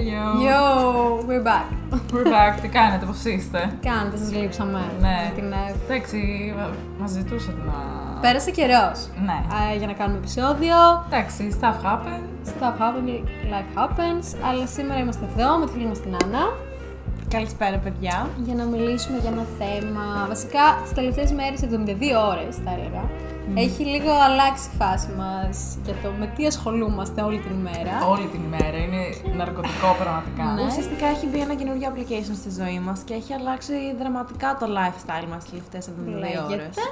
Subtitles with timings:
[0.00, 0.24] Yo.
[0.48, 1.66] Yo, we're back.
[2.12, 2.60] We're back.
[2.62, 4.80] Τι κάνετε, πώς είστε; Κάνετε, σας λείψαμε.
[5.00, 5.32] Ναι.
[5.34, 6.54] Την, ε, Εντάξει,
[6.98, 7.74] μα ζητούσατε να...
[8.20, 9.38] Πέρασε καιρός Ναι.
[9.78, 10.76] για να κάνουμε επεισόδιο.
[11.06, 12.20] Εντάξει, stuff happen.
[12.52, 14.36] Stuff happens, life happens.
[14.50, 16.44] Αλλά σήμερα είμαστε εδώ με τη φίλη μας την Άννα
[17.30, 18.28] Καλησπέρα, παιδιά.
[18.44, 20.26] για να μιλήσουμε για ένα θέμα.
[20.28, 23.02] Βασικά, τις τελευταίες μέρες, 72 ώρες θα έλεγα,
[23.54, 27.94] έχει λίγο αλλάξει η φάση μας για το με τι ασχολούμαστε όλη την ημέρα.
[28.08, 28.76] Όλη την ημέρα.
[28.84, 29.02] Είναι
[29.36, 30.44] ναρκωτικό πραγματικά.
[30.44, 30.62] Ναι.
[30.66, 35.26] Ουσιαστικά έχει μπει ένα καινούργιο application στη ζωή μας και έχει αλλάξει δραματικά το lifestyle
[35.32, 36.56] μας τις τελευταίες 72 ώρε.
[36.56, 36.82] Λέγεται,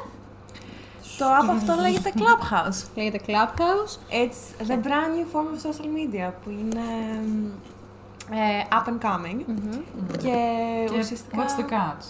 [1.19, 2.79] Το app αυτό λέγεται Clubhouse.
[2.97, 3.93] λέγεται Clubhouse.
[4.23, 6.84] It's the brand new form of social media που είναι
[7.15, 7.78] ε,
[8.71, 9.45] up and coming.
[10.19, 10.35] Και,
[10.91, 11.37] Και ουσιαστικά.
[11.45, 12.05] what's the catch;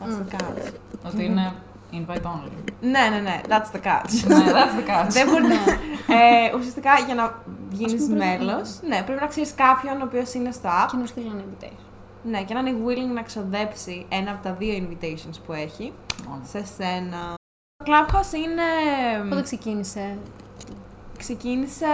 [0.00, 0.72] What's the catch?
[1.06, 1.52] Ότι είναι
[1.92, 2.72] invite only.
[2.80, 4.26] ναι, ναι, ναι, that's the catch.
[4.26, 5.08] ναι, that's the catch.
[5.08, 5.44] Δεν μπορεί
[6.06, 10.34] ε, ουσιαστικά για να γίνεις πούμε, πρέπει μέλο, ναι, πρέπει να ξέρεις κάποιον ο οποίος
[10.34, 11.86] είναι στο app Και να στείλω ένα invitation.
[12.24, 15.92] Ναι, και να είναι willing να ξοδέψει ένα από τα δύο invitations που έχει
[16.28, 16.42] Μόνο.
[16.44, 17.34] σε σένα.
[17.84, 18.62] Το Clubhouse είναι...
[19.28, 20.18] Πότε ξεκίνησε,
[21.18, 21.86] Ξεκίνησε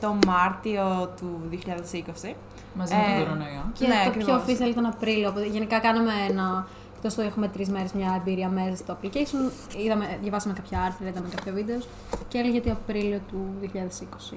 [0.00, 2.34] το Μάρτιο του 2020.
[2.74, 3.64] Μαζί με Ε, τον κορονοϊό.
[3.72, 4.24] Και Ναι, το ακριβώς.
[4.24, 5.28] πιο official ήταν Απρίλιο.
[5.28, 6.66] Οπότε γενικά κάναμε ένα.
[6.96, 9.74] Εκτός το έχουμε τρεις μέρες μια εμπειρία μέσα στο application.
[9.84, 11.88] Είδαμε, διαβάσαμε κάποια άρθρα, είδαμε κάποια βίντεος
[12.28, 13.66] και έλεγε ότι Απρίλιο του 2020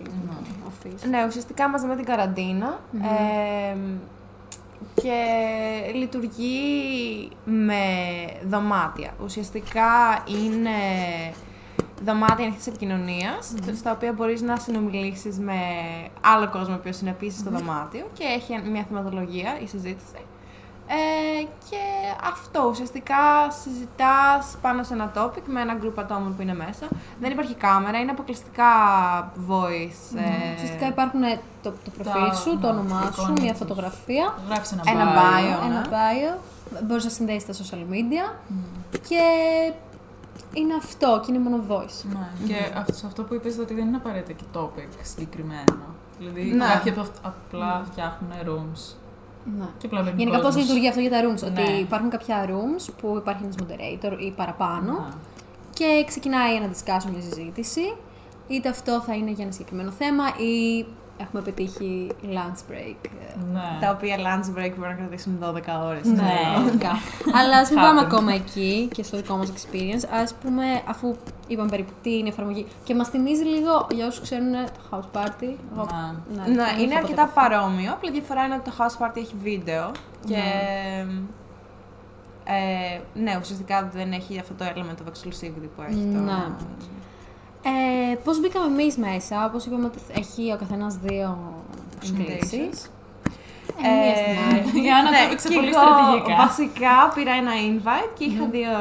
[0.04, 0.34] Ναι.
[0.70, 1.10] official.
[1.10, 3.76] Ναι, ουσιαστικά μαζί με την καραντινα ε,
[5.02, 5.14] και
[5.94, 6.60] λειτουργεί
[7.46, 7.82] με
[8.48, 9.12] δωμάτια.
[9.24, 9.84] Ουσιαστικά
[10.28, 10.70] είναι
[12.06, 15.54] δωμάτια ανοιχτή επικοινωνίας, στα οποία μπορείς να συνομιλήσεις με
[16.22, 20.16] άλλο κόσμο ο οποίος είναι επίσης στο δωμάτιο και έχει μια θεματολογία η συζήτηση.
[20.90, 21.78] Ε, και
[22.30, 23.16] αυτό ουσιαστικά
[23.64, 26.88] συζητάς πάνω σε ένα topic με ένα group ατόμων που είναι μέσα.
[27.20, 28.66] Δεν υπάρχει κάμερα, είναι αποκλειστικά
[29.50, 30.18] voice.
[30.18, 31.22] ε, Ουσιαστικά υπάρχουν
[31.64, 33.60] το, το προφίλ Τα- σου, το ναι, όνομά σου, εικόνες μια τους.
[33.60, 35.18] φωτογραφία, Γράφεις ένα, Ένα bio.
[35.62, 35.66] bio.
[35.66, 35.88] ένα ναι.
[35.90, 36.40] bio.
[36.84, 38.34] Μπορείς να συνδέσει τα social media
[39.10, 39.22] και
[40.54, 42.04] είναι αυτό και είναι μόνο voice.
[42.14, 42.48] Ναι.
[42.48, 45.78] Και αυτό, σε αυτό που είπες ότι δεν είναι απαραίτητα και topic συγκεκριμένο.
[46.20, 46.66] Δηλαδή Ναι.
[46.66, 48.94] κάποιοι από αυ- απλά φτιάχνουν rooms.
[49.58, 49.66] Ναι.
[49.78, 50.64] Και απλά μπαίνει Γενικά πώς κόσμος.
[50.64, 51.44] λειτουργεί αυτό για τα rooms.
[51.52, 51.78] Ότι Ναι.
[51.78, 54.92] υπάρχουν κάποια rooms που υπάρχει ένας moderator ή παραπάνω.
[54.92, 55.06] Ναι.
[55.74, 57.96] και ξεκινάει ένα discussion, μια συζήτηση.
[58.48, 60.86] Είτε αυτό θα είναι για ένα συγκεκριμένο θέμα ή
[61.18, 63.10] έχουμε πετύχει lunch break.
[63.54, 63.78] Ναι.
[63.82, 65.46] Τα οποία lunch break μπορεί να κρατήσουν 12
[65.88, 66.06] ώρες.
[66.06, 66.34] Ναι.
[66.66, 66.92] Γενικά.
[67.42, 68.06] Αλλά ας μην πάμε Happens.
[68.06, 70.06] ακόμα εκεί και στο δικό μας experience.
[70.10, 71.16] Α πούμε, αφού
[71.48, 72.66] είπαμε περίπου τι είναι η εφαρμογή.
[72.84, 75.56] Και μας θυμίζει λίγο για όσους ξέρουν το house party.
[75.74, 75.88] Εγώ-
[76.36, 76.44] Ναι.
[76.44, 77.42] δεν Ναι, είχα είναι ποτέ αρκετά αυτό.
[77.42, 77.92] παρόμοιο.
[77.92, 79.92] Απλή διαφορά είναι ότι το house party έχει βίντεο.
[80.28, 80.42] Και.
[82.50, 86.20] Ε, ναι, ουσιαστικά δεν έχει αυτό το element of exclusivity που έχει το.
[86.20, 86.44] Ναι.
[87.70, 91.38] Ε, Πώς μπήκαμε εμείς μέσα, όπως είπαμε ότι έχει ο καθένας δύο
[92.00, 92.70] προσκλήσει.
[92.72, 92.80] Invitations.
[93.88, 94.60] Ε, μία στην άλλη.
[94.88, 96.36] Η Άννα το έπαιξε και πολύ εγώ στρατηγικά.
[96.46, 98.74] Βασικά πήρα ένα invite και είχα δύο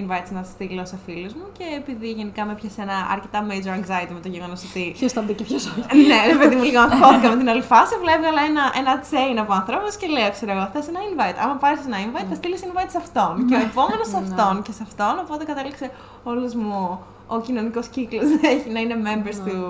[0.00, 4.12] invites να στείλω σε φίλους μου και επειδή γενικά με πιάσε ένα αρκετά major anxiety
[4.18, 5.96] με το γεγονός ότι Ποιος θα μπει και ποιος όχι.
[6.10, 7.92] ναι, ρε παιδί μου, λίγο αγχώθηκα με την όλη φάση.
[7.98, 11.36] Απλά έβγαλα ένα, ένα chain από ανθρώπους και λέω: Ξέρω εγώ, θες ένα invite.
[11.42, 13.32] Άμα πάρεις ένα invite, θα στείλεις invite σε αυτόν.
[13.48, 15.14] και ο επόμενος σε αυτόν και σε αυτόν.
[15.24, 15.86] Οπότε κατέληξε
[16.30, 16.80] όλο μου
[17.28, 18.24] ο κοινωνικός κύκλος
[18.72, 19.60] να είναι members του,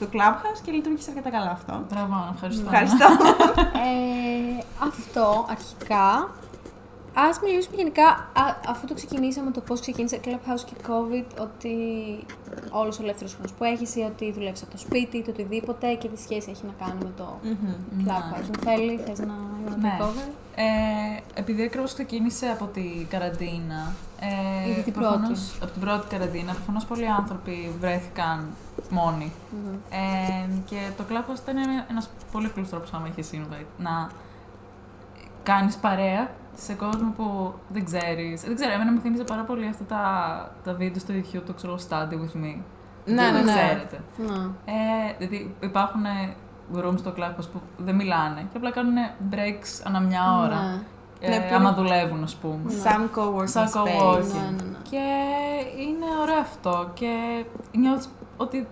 [0.00, 1.84] του Clubhouse και λειτουργήσε αρκετά καλά αυτό.
[1.90, 2.64] Μπράβο, Άννα, ευχαριστώ.
[2.64, 3.06] Ευχαριστώ.
[3.86, 6.30] Ε, αυτό αρχικά.
[7.18, 11.74] Α μιλήσουμε γενικά, α, αφού το ξεκινήσαμε το πώς ξεκίνησε Clubhouse και COVID, ότι
[12.70, 16.08] όλος ο ελεύθερος χρόνος που έχεις ή ότι δουλεύεις από το σπίτι, το οτιδήποτε και
[16.08, 17.38] τι σχέση έχει να κάνει με το
[18.04, 18.46] Clubhouse.
[18.46, 19.96] Μου θέλει, θες να να Ναι.
[19.98, 20.30] το cover.
[20.58, 23.92] Ε, επειδή ακριβώ ξεκίνησε από την καραντίνα.
[24.20, 25.62] Ε, Ήδη την προφανώς- πρώτη.
[25.62, 28.46] Από την πρώτη καραντίνα, προφανώς πολλοί άνθρωποι βρέθηκαν
[28.90, 29.32] μόνοι.
[29.90, 31.56] Ε, και το Clubhouse ήταν
[31.90, 32.02] ένα
[32.32, 34.10] πολύ απλός τρόπος, άμα έχει invite, να
[35.42, 38.40] κάνεις παρέα σε κόσμο που δεν ξέρεις.
[38.42, 40.02] Δεν ξέρω, εμένα μου θύμιζε πάρα πολύ αυτά τα,
[40.64, 42.56] τα βίντεο στο YouTube, το ξέρω, Study with me.
[43.04, 43.52] Ναι, δεν ναι, ναι.
[43.52, 44.00] ξέρετε.
[44.16, 44.34] Ναι.
[44.72, 46.02] Ε, δηλαδή υπάρχουν
[46.74, 48.94] rooms στο Clubhouse που δεν μιλάνε και απλά κάνουν
[49.30, 50.60] breaks ανά μια ώρα.
[50.62, 50.80] Ναι.
[51.20, 52.70] Ε, Ναι, που άμα είναι- δουλεύουν, ας πούμε.
[52.70, 53.70] Σαν co-working Σαν space.
[53.76, 54.32] co-working.
[54.32, 54.76] Ναι, ναι, ναι.
[54.90, 55.02] Και
[55.82, 56.90] είναι ωραίο αυτό.
[56.94, 58.66] Και νιώθω ότι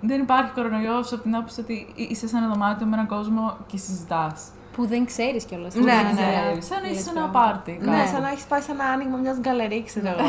[0.00, 3.76] δεν υπάρχει κορονοϊός από την άποψη ότι είσαι σε ένα δωμάτιο με έναν κόσμο και
[3.76, 4.48] συζητάς.
[4.72, 5.74] Που δεν ξέρεις κιόλας.
[5.74, 7.78] Ναι, ναι, Ξέρεις, Σαν να είσαι σε ένα πάρτι.
[7.80, 8.08] Ναι, κάπου.
[8.12, 10.28] σαν να έχεις πάει σε ένα άνοιγμα μιας γκαλερί, ξέρω εγώ.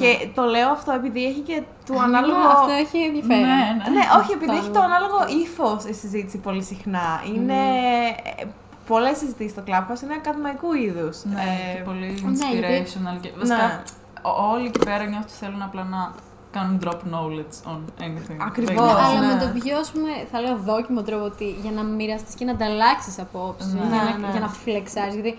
[0.00, 2.38] και το λέω αυτό επειδή έχει και του ανάλογο.
[2.38, 3.40] Αυτό έχει ενδιαφέρον.
[3.40, 3.90] Ναι, ναι.
[3.98, 7.22] Ναι, όχι, επειδή έχει το ανάλογο ύφος η συζήτηση πολύ συχνά.
[7.34, 7.54] Είναι.
[8.38, 8.44] ε,
[8.86, 11.24] Πολλές συζητήσεις στο Clubhouse είναι ακαδημαϊκού είδους.
[11.24, 11.42] Ναι,
[11.76, 13.20] και πολύ ναι, γιατί- inspirational.
[13.20, 13.82] Και, βασικά, ναι.
[14.22, 16.12] ό- όλοι εκεί πέρα νιώθω ότι θέλουν απλά να
[16.56, 18.38] κάνουν drop knowledge on anything.
[18.48, 18.74] Ακριβώς.
[18.74, 19.00] Δεν είναι.
[19.06, 19.34] Αλλά ναι.
[19.34, 22.52] με το πιο, ας πούμε, θα λέω δόκιμο τρόπο ότι για να μοιραστείς και να
[22.52, 23.72] ανταλλάξεις απόψεις.
[23.72, 23.80] Ναι.
[23.80, 24.30] για, να, Ναι, ναι.
[24.32, 25.14] για να φλεξάρεις.
[25.14, 25.38] Γιατί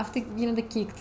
[0.00, 1.00] αυτοί γίνονται kicked.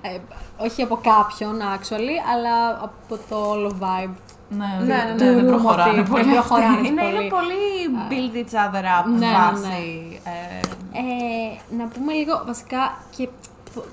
[0.00, 0.18] Ε,
[0.64, 4.14] όχι από κάποιον, actually, αλλά από το όλο vibe.
[4.52, 5.34] Ναι, Ναι, δεν- ναι, δεν- ναι.
[5.34, 6.24] δεν Του προχωράνε room ότι πολύ.
[6.24, 7.14] δεν προχωράνε Είναι, πολύ.
[7.14, 7.62] είναι πολύ
[8.10, 9.66] build each other up Ναι, ναι, βάση.
[9.68, 10.30] ναι.
[10.30, 10.60] Ε,
[10.92, 13.28] Ε, να πούμε λίγο βασικά και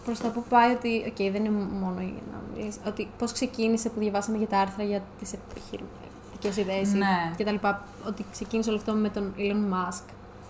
[0.06, 1.04] προς τα που πάει ότι.
[1.08, 1.50] Οκ, δεν είναι
[1.82, 2.47] μόνο για να μιλήσει.
[2.88, 7.34] Ότι πώς ξεκίνησε που διαβάσαμε για τα άρθρα για τις επιχειρηματικές ιδέες Ναι.
[7.38, 7.84] και τα λοιπά.
[8.08, 10.04] Ότι ξεκίνησε όλο αυτό με τον Elon Musk.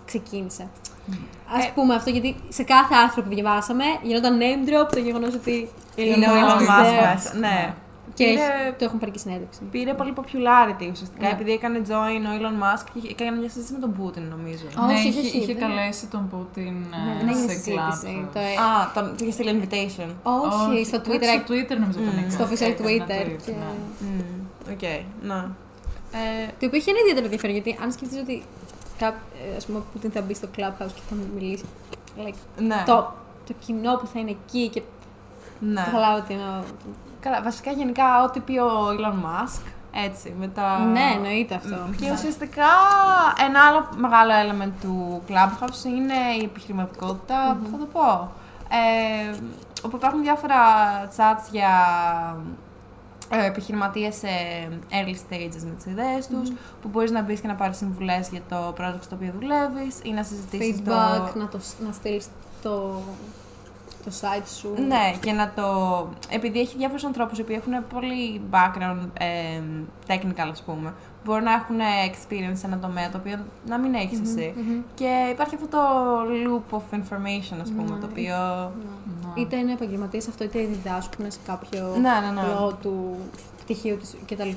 [0.06, 0.62] Ξεκίνησε.
[0.62, 5.34] Α Ε, πούμε αυτό γιατί σε κάθε άρθρο που διαβάσαμε γινόταν name drop το γεγονός
[5.34, 6.84] ότι είναι ο Musk Elon is Musk.
[6.84, 7.14] there.
[7.14, 7.34] μέσα.
[7.38, 7.74] Ναι.
[8.18, 9.60] Και Πήρε- έχει- το έχουν πάρει και συνέντευξη.
[9.74, 11.32] Πήρε πολύ popularity ουσιαστικά Ναι.
[11.36, 14.64] επειδή έκανε join ο Elon Musk και έκανε μια συζήτηση με τον Πούτιν νομίζω.
[14.80, 17.58] Α, Ναι, όχι, είχε, όχι, είχε δεν- καλέσει τον Πούτιν Ναι, ε, δεν έγινε σε
[17.58, 17.70] συζήτηση.
[18.12, 18.32] κλαμπ.
[18.34, 20.10] Το, ε, Α, τον του είχε στείλει invitation.
[20.22, 21.30] όχι, στο κάτι Twitter.
[21.44, 22.18] Στο Twitter νομίζω τον Mm.
[22.18, 22.30] έκανε.
[22.36, 23.22] Στο official έκανε Twitter.
[23.26, 23.70] tweet, και- ναι.
[24.04, 24.84] Μμμ, Οκ,
[25.30, 25.40] ναι.
[26.20, 28.42] Ε, Το οποίο έχει ένα ιδιαίτερο ενδιαφέρον γιατί αν σκεφτείς ότι
[29.02, 29.14] κάπ,
[29.52, 31.64] ε, ας πούμε, ο Πούτιν θα μπει στο Clubhouse και θα μιλήσει.
[32.24, 32.38] Like,
[32.68, 32.82] ναι.
[32.86, 32.96] το,
[33.46, 34.82] το κοινό που θα είναι εκεί και
[35.60, 35.80] ναι.
[35.80, 36.42] θα καταλάβω ότι είναι.
[37.20, 39.62] Καλά, βασικά γενικά ό,τι πει ο Elon Musk,
[40.04, 40.78] έτσι, με τα...
[40.78, 41.76] Ναι, εννοείται αυτό.
[42.00, 42.68] Και ουσιαστικά
[43.46, 48.30] ένα άλλο μεγάλο element του Clubhouse είναι η επιχειρηματικότητα, που θα το πω.
[48.70, 49.36] Ε,
[49.82, 50.56] όπου υπάρχουν διάφορα
[51.16, 51.70] chats για
[53.30, 54.28] ε, επιχειρηματίες σε
[54.90, 58.40] early stages με τις ιδέες τους, που μπορείς να μπεις και να πάρεις συμβουλές για
[58.48, 61.38] το project στο οποίο δουλεύεις ή να συζητήσεις Feedback, το...
[61.38, 62.26] να, το, να στείλεις
[62.62, 63.00] το,
[64.08, 64.74] το site σου.
[64.86, 65.64] Ναι, και να το.
[66.30, 69.60] Επειδή έχει διάφορους ανθρώπους οι οποίοι έχουν πολύ background ε,
[70.06, 70.94] technical, ας πούμε,
[71.24, 71.76] μπορούν να έχουν
[72.10, 74.54] experience σε ένα τομέα το οποίο να μην έχεις εσύ.
[74.56, 74.80] Μμμ.
[74.94, 75.78] Και υπάρχει αυτό το
[76.44, 78.00] loop of information, ας πούμε, Ναι.
[78.00, 78.36] το οποίο.
[78.78, 79.28] Ναι.
[79.34, 79.40] Ναι.
[79.42, 82.48] Είτε είναι επαγγελματίες αυτό, είτε διδάσκουν σε κάποιο Ναι, ναι, ναι.
[82.48, 83.16] πλό του
[83.64, 84.50] πτυχίου της κτλ.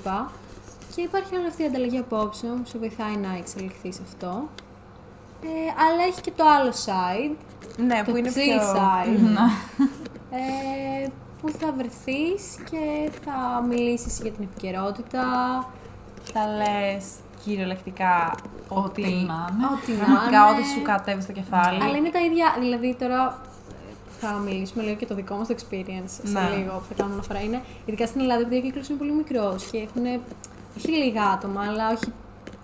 [0.96, 4.48] Και υπάρχει όλη αυτή η ανταλλαγή απόψεων που σε βοηθάει να εξελιχθείς σε αυτό.
[5.44, 5.48] Ε,
[5.86, 7.36] αλλά έχει και το άλλο side,
[7.78, 8.74] Ναι, το που είναι chill πιο.
[8.74, 9.48] side, Ναι.
[10.38, 11.08] ε,
[11.42, 15.24] που θα βρεθείς και θα μιλήσεις για την επικαιρότητα,
[16.34, 17.06] Θα λες
[17.46, 18.36] κυριολεκτικά
[18.68, 19.02] Ό,τι ότι.
[19.02, 19.26] να είναι.
[19.74, 20.66] ό,τι να Πραγματικά, ό,τι είναι.
[20.76, 21.84] σου κατέβει στο κεφάλι.
[21.84, 23.42] Αλλά είναι τα ίδια, δηλαδή τώρα
[23.72, 26.56] ε, θα μιλήσουμε λίγο και το δικό μας το experience σε Ναι.
[26.58, 27.42] λίγο που θα κάνουμε αναφορά.
[27.42, 30.22] Είναι, ειδικά στην Ελλάδα, επειδή ο κύκλος είναι πολύ μικρός και έχουν
[30.78, 32.14] όχι λίγα άτομα, αλλά όχι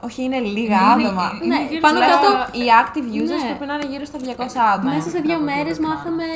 [0.06, 1.26] Όχι, είναι λίγα Είναι- άτομα.
[1.44, 2.30] είναι Ναι, γύρω πάνω στα- κάτω
[2.60, 3.48] Οι active users Ναι.
[3.50, 4.90] πρέπει να είναι γύρω στα 200 άτομα.
[4.94, 6.28] Μέσα σε δύο κάπου μέρες εκεί μάθαμε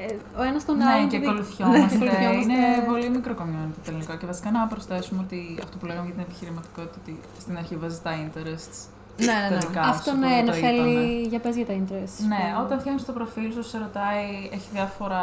[0.00, 1.08] ε, ο ένας τον Ναι, άλλον.
[1.08, 1.96] και που δι- ακολουθιόμαστε.
[1.98, 2.52] Ναι, ακολουθιόμαστε.
[2.52, 4.12] Είναι πολύ μικρό community τελικά.
[4.20, 7.12] Και βασικά να προσθέσουμε ότι αυτό που λέγαμε για την επιχειρηματικότητα, ότι
[7.42, 8.78] στην αρχή βάζεις τα interests.
[9.26, 9.58] Ναι, ναι, ναι.
[9.58, 11.28] τελικά Αυτό σου, ναι, που να το θέλει είπαμε.
[11.32, 12.14] για πες για τα interest.
[12.32, 14.26] Ναι, που- όταν φτιάχνεις το προφίλ σου, σε ρωτάει,
[14.56, 15.22] έχει διάφορα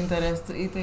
[0.00, 0.80] interest, είτε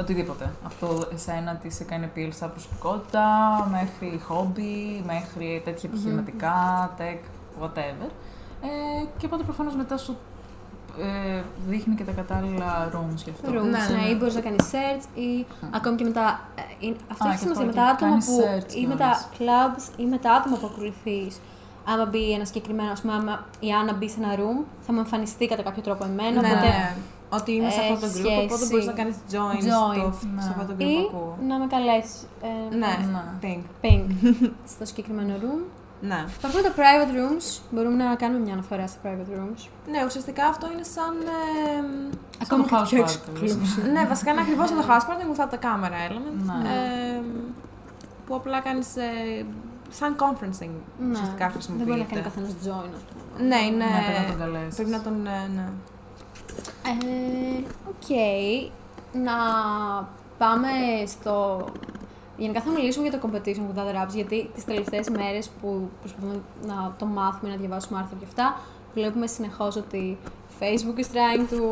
[0.00, 0.50] οτιδήποτε.
[0.64, 3.24] Από εσένα τι σε κάνει appeal σαν προσωπικότητα,
[3.70, 7.18] μέχρι hobby, μέχρι τέτοια επιχειρηματικά, tech,
[7.62, 8.08] whatever.
[8.62, 10.16] Ε, και οπότε προφανώς μετά σου
[11.00, 13.50] ε, δείχνει και τα κατάλληλα rooms γι' αυτό.
[13.50, 14.08] Rooms, Ναι, ναι, ναι.
[14.08, 16.40] ή μπορείς να κάνεις search ή ακόμη και με τα.
[16.54, 18.40] ε, είναι- αυτό Α, έχει και σημασία με αυτό, τα και άτομα κάνεις που.
[18.42, 19.90] search ή με τα κιόλας.
[19.94, 21.40] clubs ή με τα άτομα που ακολουθείς.
[21.84, 24.98] Άμα μπει ένα συγκεκριμένο, ας πούμε, άμα η Άννα μπει σε ένα room, θα μου
[24.98, 26.40] εμφανιστεί κατά κάποιο τρόπο εμένα.
[26.40, 26.94] Ναι, οπότε ναι.
[27.32, 28.70] Ότι είμαι σε αυτό το έχει group, οπότε σχέση.
[28.70, 30.42] μπορείς να κάνεις join, Join, στο, ναι.
[30.42, 31.36] σε αυτό το group Ή που ακούω.
[31.48, 32.26] να με καλέσεις.
[32.42, 33.22] Ε, Ναι, Ναι.
[33.42, 33.62] ping.
[33.84, 34.04] Ping.
[34.74, 35.60] στο συγκεκριμένο room.
[36.10, 36.24] Ναι.
[36.38, 37.46] Υπάρχουν τα private rooms.
[37.70, 39.62] Μπορούμε να κάνουμε μια αναφορά στα private rooms.
[39.92, 41.14] ναι, ουσιαστικά αυτό είναι σαν.
[41.38, 42.08] Ε,
[42.42, 43.90] Ακόμα και house πιο party, exclusive.
[43.94, 46.38] ναι, βασικά είναι ακριβώς σαν το house party without the camera element.
[46.62, 46.68] Ναι.
[46.68, 47.20] Ε,
[48.26, 48.96] που απλά κάνεις.
[48.96, 49.44] Ε,
[49.92, 50.74] σαν conferencing
[51.10, 51.76] ουσιαστικά Ναι.
[51.76, 52.22] Δεν μπορεί να κάνει χρησιμοποιείται.
[52.28, 53.12] καθένας join αυτό.
[53.50, 53.84] Ναι, είναι.
[53.84, 54.74] Ναι, πρέπει να τον καλέσεις.
[54.74, 55.26] Πρέπει να τον.
[55.26, 55.66] ε, ναι.
[56.86, 58.16] Ε, Οκ.
[59.12, 59.32] Να
[60.38, 60.68] πάμε
[61.06, 61.64] στο.
[62.36, 66.40] Γενικά θα μιλήσουμε για το competition with other apps, γιατί τις τελευταίες μέρες που προσπαθούμε
[66.66, 68.60] να το μάθουμε, να διαβάσουμε άρθρα και αυτά,
[68.94, 70.18] βλέπουμε συνεχώς ότι
[70.60, 71.62] Facebook is trying to...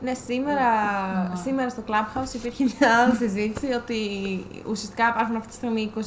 [0.00, 0.70] Ναι, σήμερα,
[1.28, 1.36] Ναι.
[1.36, 3.98] σήμερα στο Clubhouse υπήρχε μια συζήτηση ότι
[4.68, 6.00] ουσιαστικά υπάρχουν αυτή τη στιγμή 23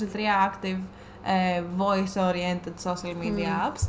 [0.50, 0.80] active
[1.24, 3.88] ε, voice-oriented social media apps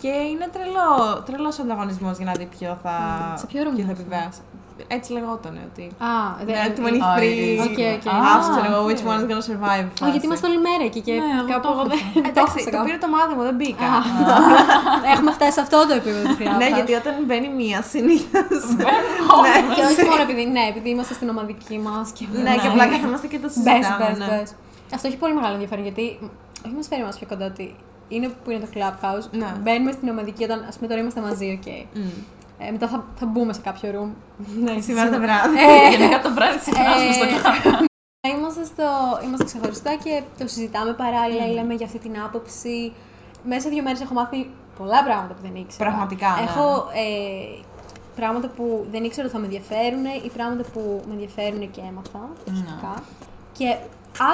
[0.00, 2.94] και είναι τρελό, τρελός ο ανταγωνισμός για να δει ποιο θα,
[3.30, 3.36] Μμμ.
[3.36, 4.40] Σε ποιο room ποιο θα είναι αυτό; επιβιώσει.
[4.96, 5.84] Έτσι λεγόταν ότι...
[6.10, 6.12] Α,
[6.46, 6.68] Ναι, δεν...
[6.76, 8.06] too many Α, free ε, οκ, οκ.
[8.14, 9.10] apps, Α, ξέρω εγώ, which οκ.
[9.12, 9.86] one is gonna survive.
[9.90, 10.10] Όχι, φάση.
[10.14, 11.98] γιατί είμαστε όλη μέρα εκεί και Ναι, εγώ κάπου το εγώ έχω δεν...
[12.06, 12.20] αυτό.
[12.24, 12.84] το Εντάξει, έχω το κάπου.
[12.86, 13.88] πήρε το μάτι μου, δεν μπήκα.
[13.96, 14.00] Α,
[15.12, 16.60] Έχουμε φτάσει σε αυτό το επίπεδο του Clubhouse.
[16.62, 18.62] ναι, γιατί όταν μπαίνει μία συνήθως.
[19.44, 19.52] Ναι.
[19.76, 22.24] Και όχι μόνο επειδή, ναι, επειδή είμαστε στην ομαδική μας και.
[22.46, 24.04] ναι, και απλά καθόμαστε και το Μπες, συζητάμε.
[24.08, 24.26] μπες, ναι.
[24.30, 24.48] μπες.
[24.96, 26.04] Αυτό έχει πολύ μεγάλο ενδιαφέρον γιατί
[26.64, 27.66] όχι μα φέρει μας πιο κοντά ότι
[28.14, 29.26] είναι που είναι το Clubhouse.
[29.30, 29.52] Ναι.
[29.62, 31.66] Μπαίνουμε στην ομαδική όταν ας πούμε τώρα είμαστε μαζί, οκ.
[31.94, 32.08] Μμ.
[32.58, 34.10] Ε, μετά θα, θα μπούμε σε κάποιο room.
[34.62, 35.56] ναι, Σήμερα το βράδυ.
[35.58, 37.84] Ε, Γενικά το βράδυ συχνάζουμε στο ε, κλαμπ.
[38.36, 38.86] είμαστε, στο,
[39.24, 41.54] είμαστε ξεχωριστά και το συζητάμε παράλληλα, Mm.
[41.54, 42.92] λέμε για αυτή την άποψη.
[43.44, 45.84] Μέσα σε δύο μέρες έχω μάθει πολλά πράγματα που δεν ήξερα.
[45.90, 46.42] Πραγματικά, ναι.
[46.50, 46.66] Έχω
[47.04, 47.62] ε,
[48.16, 52.22] πράγματα που δεν ήξερα ότι θα με ενδιαφέρουν ή πράγματα που με ενδιαφέρουν και έμαθα
[52.44, 53.02] προσωπικά.
[53.58, 53.76] Και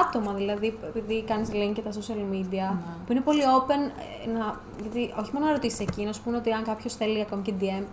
[0.01, 2.77] άτομα δηλαδή, επειδή κάνεις link και τα social media, Ναι.
[3.05, 3.91] που είναι πολύ open,
[4.25, 7.21] ε, να, γιατί όχι μόνο να ρωτήσεις εκεί, να σου πούνε ότι αν κάποιος θέλει
[7.21, 7.83] ακόμη και DM,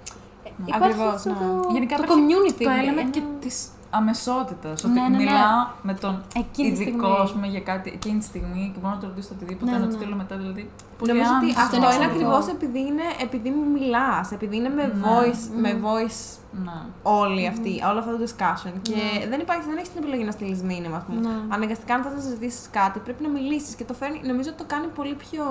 [0.45, 1.37] ε, υπάρχει Ακριβώς, αυτό ναι.
[1.37, 2.62] το, Γενικά το υπάρχει community.
[2.64, 4.85] Το έλλειμμα ένα- και της αμεσότητας.
[4.85, 5.17] Ότι Ναι, ναι, ναι.
[5.17, 7.23] μιλάω με τον Εκείνη τη ειδικό στιγμή.
[7.23, 9.79] ας πούμε, για κάτι εκείνη τη στιγμή και μπορώ να το ρωτήσω οτιδήποτε, Ναι, να
[9.85, 9.99] ναι, του ναι.
[10.03, 10.37] στείλω μετά.
[10.37, 11.61] Δηλαδή, πολύ Νομίζω ότι άνετα.
[11.63, 12.29] αυτό είναι είναι εξαιρετικό.
[12.31, 14.93] ακριβώς επειδή, είναι, επειδή μου μιλάς, επειδή είναι με Ναι.
[15.07, 16.21] voice, με voice
[16.67, 16.79] Ναι.
[17.03, 18.73] όλη αυτή, όλο αυτό το discussion.
[18.83, 18.99] Και
[19.31, 21.21] δεν υπάρχει, δεν έχεις την επιλογή να στείλεις μήνυμα, ας πούμε.
[21.21, 21.37] Ναι.
[21.57, 24.21] Αναγκαστικά, αν θες να συζητήσεις κάτι, πρέπει να μιλήσεις και το φέρνει.
[24.31, 25.45] Νομίζω ότι το κάνει πολύ πιο.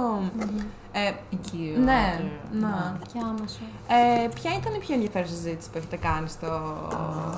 [0.92, 1.76] Ε, Οικείο.
[1.90, 2.76] ναι, και- ναι.
[3.14, 3.64] Και άμεσο.
[4.24, 6.50] Ε, ποια ήταν η πιο ενδιαφέρουσα συζήτηση που έχετε κάνει στο,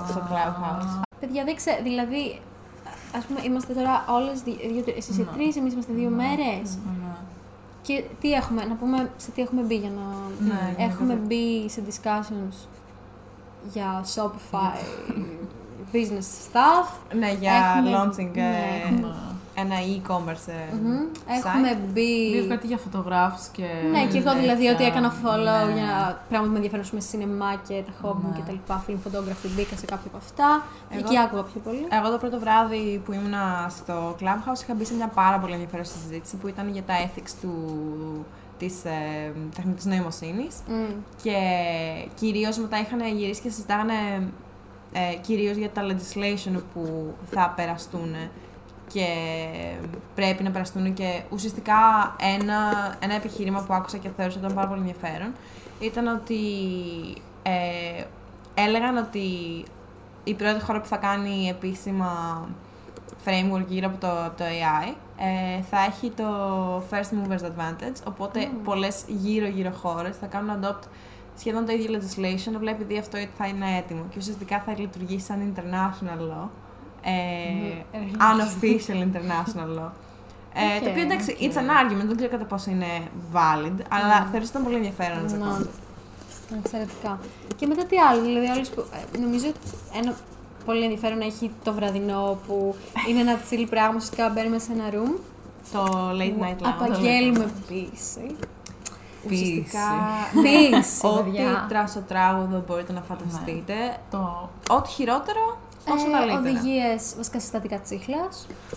[0.09, 2.39] στο Clubhouse; Παιδιά, δεν ξέρω, δηλαδή,
[3.17, 4.55] ας πούμε, είμαστε τώρα όλες δύο,
[4.97, 5.27] εσείς οι Ναι.
[5.35, 6.77] τρεις, εμείς είμαστε δύο μέρες.
[7.87, 7.93] Ναι.
[7.95, 10.01] Και τι έχουμε, να πούμε σε τι έχουμε μπει για να.
[10.47, 12.67] Ναι, έχουμε μπει σε discussions
[13.73, 14.77] για Shopify
[15.93, 17.15] business stuff.
[17.15, 19.15] Ναι, για Έχουμε- launching ε, ναι, έχουμε-
[19.55, 20.99] ένα e-commerce ε, Μμμ.
[21.27, 21.31] site.
[21.45, 22.47] Έχουμε Λίγο μπει.
[22.49, 23.67] κάτι για φωτογράφους και.
[23.91, 24.71] Ναι, και εγώ δηλαδή τέτοια.
[24.73, 25.73] ότι έκανα follow Ναι.
[25.79, 28.35] για πράγματα που με ενδιαφέρουν με σινεμά και τα hobby μου Ναι.
[28.37, 28.83] και τα λοιπά.
[28.87, 30.63] Film photography μπήκα σε κάποια από αυτά.
[30.89, 31.85] Εγώ- Εκεί άκουγα πιο πολύ.
[31.89, 33.43] Εγώ το πρώτο βράδυ που ήμουνα
[33.77, 37.31] στο Clubhouse είχα μπει σε μια πάρα πολύ ενδιαφέρουσα συζήτηση που ήταν για τα ethics
[37.41, 37.53] του,
[38.57, 40.93] της ε, τεχνητής νοημοσύνης Μμ.
[41.23, 41.37] και
[42.15, 43.93] κυρίως μετά είχαν γυρίσει και συζητάγανε
[44.93, 48.15] ε, κυρίως για τα legislation που θα περαστούν
[48.95, 49.07] και
[50.15, 51.75] πρέπει να περαστούν και ουσιαστικά
[52.39, 52.57] ένα,
[52.99, 55.33] ένα επιχείρημα που άκουσα και θεώρησα ότι ήταν πάρα πολύ ενδιαφέρον
[55.79, 56.39] ήταν ότι
[57.43, 58.03] ε,
[58.53, 59.27] έλεγαν ότι
[60.23, 62.41] η πρώτη χώρα που θα κάνει επίσημα
[63.25, 66.27] framework γύρω από το, από το AI ε, θα έχει το
[66.89, 68.57] first movers advantage, οπότε Mm.
[68.63, 70.83] πολλές γύρω-γύρω χώρες θα κάνουν adopt
[71.37, 75.53] σχεδόν το ίδιο legislation, απλά επειδή αυτό θα είναι έτοιμο και ουσιαστικά θα λειτουργήσει σαν
[75.55, 76.47] international law,
[77.05, 77.11] ε,
[77.93, 78.31] Mm.
[78.31, 79.89] unofficial international law.
[80.57, 81.37] Ε, το Οκ, οποίο εντάξει, οκ.
[81.39, 82.85] it's an argument, δεν ξέρω κατά πόσο είναι
[83.33, 85.45] valid, αλλά θεωρώ ότι ήταν πολύ ενδιαφέρον as a Ναι.
[85.45, 86.57] concept.
[86.63, 87.19] Εξαιρετικά.
[87.55, 89.59] Και μετά τι άλλο, δηλαδή όλες που, ε, νομίζω ότι
[89.99, 90.13] ένα
[90.65, 92.75] πολύ ενδιαφέρον έχει το βραδινό που
[93.09, 95.19] είναι ένα chill πράγμα, ουσιαστικά μπαίνουμε σε ένα room,
[95.71, 96.69] Το late night lounge.
[96.79, 98.35] απαγγέλουμε πίση.
[99.25, 99.87] Ουσιαστικά,
[100.43, 101.65] Πίση, ό,τι παιδιά.
[101.69, 103.73] τρασοτράγουδο μπορείτε να φανταστείτε.
[104.11, 104.49] Το.
[104.69, 105.57] Ό,τι χειρότερο,
[105.93, 106.39] όσο καλύτερα.
[106.39, 108.23] Οδηγίες, βασικά συστατικά τσίχλα.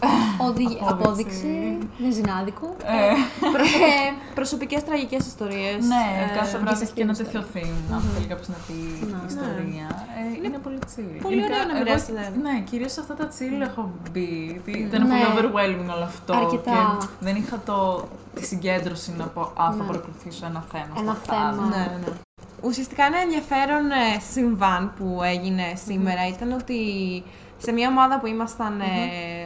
[0.38, 0.78] Απόδειξη.
[0.88, 1.78] Απόδειξη.
[1.98, 2.68] Βενζινάδικου.
[2.84, 3.12] Ε,
[3.88, 5.78] Ε, Προσωπικές τραγικές ιστορίες.
[5.92, 7.66] ναι, ε, κάθε βράδυ έχει αυτή και ένα η τέτοιο ιστορία.
[7.68, 7.92] theme.
[7.94, 8.72] Αν θέλει κάποιος να πει
[9.12, 9.18] Ναι.
[9.26, 9.88] ιστορία.
[10.18, 11.18] Ε, είναι πολύ chill.
[11.22, 12.32] πολύ Γενικά, ωραίο να εγώ- μοιράζεται.
[12.42, 14.28] Ναι, κυρίως σε αυτά τα chill έχω μπει.
[14.52, 15.08] γιατί Ήταν Ναι.
[15.08, 16.32] πολύ overwhelming όλο αυτό.
[16.36, 16.96] Αρκετά.
[17.00, 19.84] Και δεν είχα το, τη συγκέντρωση να πω Α, θα Ναι.
[19.84, 20.92] παρακολουθήσω ένα θέμα.
[20.98, 22.26] Ένα στο θέμα.
[22.60, 22.66] Τάδε».
[22.66, 22.68] Ναι, ναι, ναι.
[22.68, 26.78] Ουσιαστικά ένα ενδιαφέρον ε, συμβάν που έγινε σήμερα ήταν ότι
[27.58, 28.84] σε μια ομάδα που ήμασταν ε,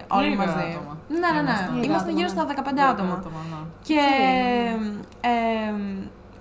[0.08, 0.52] όλοι Λίγα μαζί.
[0.52, 0.98] άτομα.
[1.08, 1.38] Ναι, ναι, ναι.
[1.40, 1.74] Ήμασταν.
[1.74, 2.52] Λίγα Ήμασταν άτομα, γύρω ναι.
[2.52, 3.22] στα 15 Λίγα άτομα.
[3.50, 3.56] ναι.
[3.82, 4.00] Και
[5.20, 5.74] ε,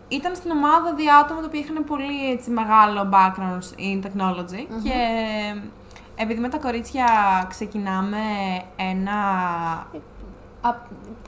[0.07, 4.99] ήταν στην ομάδα δύο άτομα τα οποία είχαν πολύ έτσι, μεγάλο background in technology και
[6.15, 7.05] επειδή με τα κορίτσια
[7.49, 8.17] ξεκινάμε
[8.75, 9.17] ένα...
[10.61, 10.75] α,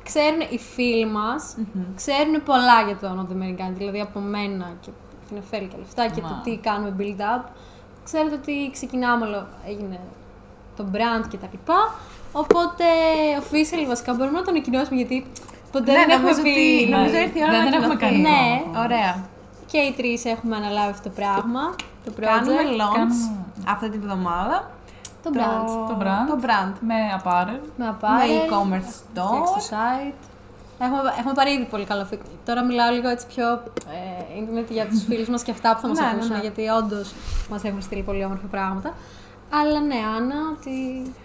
[0.03, 1.57] ξέρουν οι φίλοι μας,
[1.95, 6.22] ξέρουν πολλά για το Νοτιοαμερικάνι, δηλαδή από μένα και από την Εφέλη και λεφτά και
[6.22, 6.42] το Μα.
[6.44, 7.44] τι κάνουμε build up.
[8.03, 10.00] Ξέρετε ότι ξεκινάμε όλο, έγινε
[10.75, 11.80] το brand και τα λοιπά.
[12.32, 12.86] Οπότε,
[13.42, 15.25] official βασικά μπορούμε να τον ανακοινώσουμε γιατί
[15.72, 16.50] ποτέ Ναι, δεν έχουμε νομίζω πει.
[16.50, 18.22] ότι- Ναι, νομίζω ήρθε η ώρα δεν- να δεν έχουμε ανακοινωθεί.
[18.24, 18.62] κάνει Ναι.
[18.68, 18.84] ακόμα.
[18.84, 19.13] Ωραία.
[19.72, 21.63] Και οι τρεις έχουμε αναλάβει αυτό το πράγμα.
[22.06, 22.32] Το project.
[22.34, 23.32] Κάνουμε launch Κάνουμε-
[23.74, 24.58] αυτή τη βδομάδα.
[25.24, 25.68] το brand.
[25.92, 26.25] Το brand.
[26.34, 26.74] Το brand.
[26.89, 27.60] Με apparel.
[27.77, 28.30] Με Με apparel.
[28.39, 29.74] e-commerce φτιάξει το store.
[29.74, 30.24] site.
[30.80, 32.38] Έχουμε, έχουμε πάρει ήδη πολύ καλό feedback.
[32.46, 35.88] Τώρα μιλάω λίγο έτσι πιο ε, internet για τους φίλους μας και αυτά που θα
[35.88, 36.42] μας Ναι, ναι, ακούσουν, ναι.
[36.42, 37.13] γιατί όντως
[37.50, 38.94] μας έχουν στείλει πολύ όμορφα πράγματα.
[39.62, 40.75] Αλλά ναι, Άννα, ότι.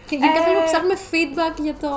[0.06, 1.90] Και γενικά Ε, θέλουμε να ψάχνουμε feedback για το.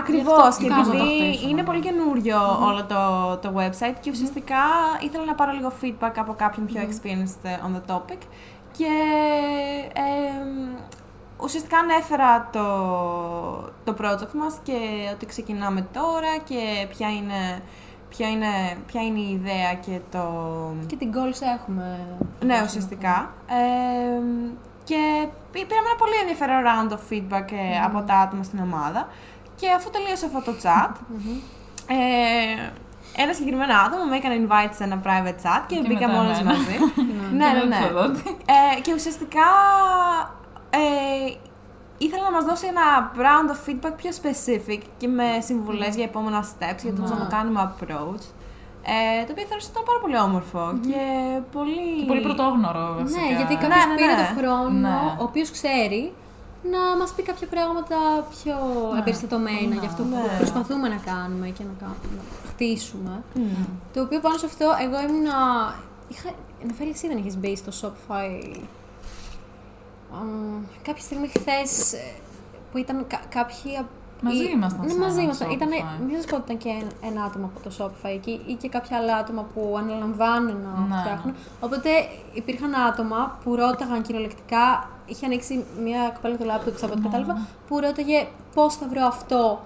[0.00, 0.34] Ακριβώς.
[0.36, 0.96] για αυτό Και που κάνουμε.
[0.98, 1.50] το επειδή χτίσουμε.
[1.50, 2.38] είναι πολύ καινούριο
[2.68, 3.02] όλο το,
[3.48, 4.62] το website και ουσιαστικά
[5.00, 8.20] ήθελα να πάρω λίγο feedback από κάποιον πιο experienced ε, on the topic.
[8.78, 8.90] Και
[9.92, 10.44] ε,
[11.42, 12.64] ουσιαστικά ανέφερα το,
[13.84, 14.78] το project μας και
[15.14, 17.62] ότι ξεκινάμε τώρα και ποια είναι,
[18.08, 18.46] ποια είναι,
[18.86, 20.22] ποια είναι η ιδέα και το...
[20.86, 21.98] Και την goals έχουμε.
[22.44, 23.32] Ναι, ουσιαστικά.
[23.46, 24.22] Ε,
[24.84, 29.08] και πή- πήραμε ένα πολύ ενδιαφέρον round of feedback ε, από τα άτομα στην ομάδα.
[29.56, 31.36] Και αφού τελείωσε αυτό το chat, Μμμ.
[31.96, 32.70] ε,
[33.16, 36.38] ένα συγκεκριμένο άτομο με έκανε invite σε ένα private chat και, Και μπήκαμε μετά όλες
[36.40, 36.58] εμένα.
[36.58, 36.76] μαζί.
[37.38, 37.76] ναι, ναι, ναι.
[37.76, 38.22] Εξοδότη.
[38.76, 39.46] Ε, και ουσιαστικά
[40.70, 41.32] ε,
[41.98, 42.86] ήθελε να μας δώσει ένα
[43.24, 47.16] round of feedback πιο specific και με συμβουλές για επόμενα steps, για το πώς Ναι.
[47.16, 48.24] να το κάνουμε approach.
[48.94, 51.02] Ε, το οποίο θεωρούσα ότι ήταν πάρα πολύ όμορφο και
[51.56, 51.88] πολύ...
[52.00, 53.20] Και πολύ πρωτόγνωρο, βασικά.
[53.20, 54.22] Ναι, γιατί Ναι, κάποιος ναι, πήρε ναι.
[54.26, 54.98] τον χρόνο, Ναι.
[55.20, 56.02] ο οποίος ξέρει,
[56.74, 57.96] να μας πει κάποια πράγματα
[58.34, 58.56] πιο
[58.92, 58.98] Ναι.
[59.00, 59.78] εμπεριστατωμένα Ναι.
[59.82, 60.36] για αυτό που Ναι.
[60.40, 63.14] προσπαθούμε να κάνουμε και να, κάνουμε, να χτίσουμε.
[63.34, 63.64] Μμ.
[63.94, 65.36] Το οποίο πάνω σε αυτό, εγώ ήμουνα.
[66.12, 66.28] Είχα,
[66.66, 68.30] Νεφέλη, εσύ δεν έχει μπει στο Shopify.
[70.20, 71.94] Αμ, κάποια στιγμή χθες
[72.72, 73.76] που ήταν κα- κάποιοι.
[73.78, 75.48] απ- Μαζί ή- ήμασταν Ναι, σε μαζί ένα ήμασταν.
[75.48, 75.52] Shopify.
[75.52, 75.76] Ήτανε,
[76.06, 78.68] μην σας πω ότι ήταν και ένα, ένα άτομο από το Shopify εκεί ή και
[78.68, 81.00] κάποια άλλα άτομα που αναλαμβάνουν να Ναι.
[81.00, 81.34] φτιάχνουν.
[81.60, 81.88] Οπότε
[82.32, 84.90] υπήρχαν άτομα που ρώταγαν κυριολεκτικά.
[85.06, 87.08] Είχε ανοίξει μια κοπέλα το laptop της από ό,τι Ναι.
[87.08, 89.60] κατάλαβα που ρώταγε πώς θα βρω αυτό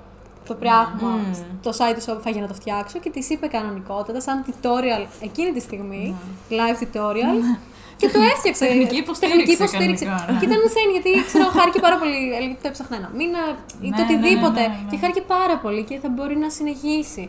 [0.46, 1.32] το πράγμα Μμμ.
[1.62, 5.52] στο site του Shopify για να το φτιάξω και της είπε κανονικότατα σαν tutorial εκείνη
[5.52, 6.14] τη στιγμή,
[6.50, 7.58] live tutorial.
[8.00, 8.64] Και το έφτιαξα.
[8.64, 8.70] Ναι.
[8.70, 10.04] Τεχνική υποστήριξη Τεχνική υποστήριξη.
[10.04, 10.38] κανονικά, ναι.
[10.38, 12.34] Και ήταν insane γιατί ξέρω, χάρηκε πάρα πολύ.
[12.38, 13.40] Έλεγε το έψαχνα ένα μήνα
[13.84, 14.60] ή Ναι, το ναι, ναι, οτιδήποτε.
[14.60, 14.90] ναι, ναι.
[14.90, 17.24] Και χάρηκε πάρα πολύ και θα μπορεί να συνεχίσει.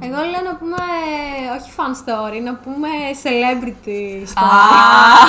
[0.00, 0.76] Εγώ λέω να πούμε,
[1.58, 2.88] όχι fan story, να πούμε
[3.22, 4.00] celebrity
[4.32, 5.28] story.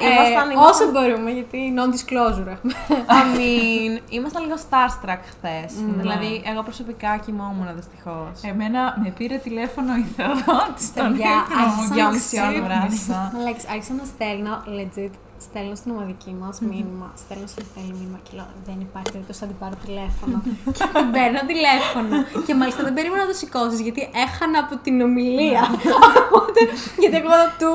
[0.00, 2.72] Ε, Ήμασταν λίγο- όσο μπορούμε, γιατί non-disclosure έχουμε.
[3.20, 5.72] I mean, ήμασταν λίγο starstruck χθες.
[5.86, 6.02] Ναι.
[6.02, 8.34] Δηλαδή, εγώ προσωπικά κοιμόμουν δυστυχώς.
[8.42, 12.40] Εμένα με πήρε τηλέφωνο η Θεοδότη στον Παιδιά, ύπνο μου άρχισα και να με μισή
[12.40, 12.86] ώρα βράδυ.
[12.96, 13.30] ξύπνησα.
[13.34, 18.30] Μαλάκης, άρχισα να στέλνω, legit, στέλνω στην ομαδική μας μήνυμα, στέλνω στην Θέλη μήνυμα και
[18.34, 20.36] λέω δεν υπάρχει περίπτωση να την πάρω τηλέφωνο.
[20.76, 22.14] και την παίρνω τηλέφωνο.
[22.46, 25.62] και μάλιστα δεν περίμενα να το σηκώσεις γιατί έχανα από την ομιλία.
[26.26, 26.60] Οπότε,
[27.02, 27.70] γιατί εγώ του.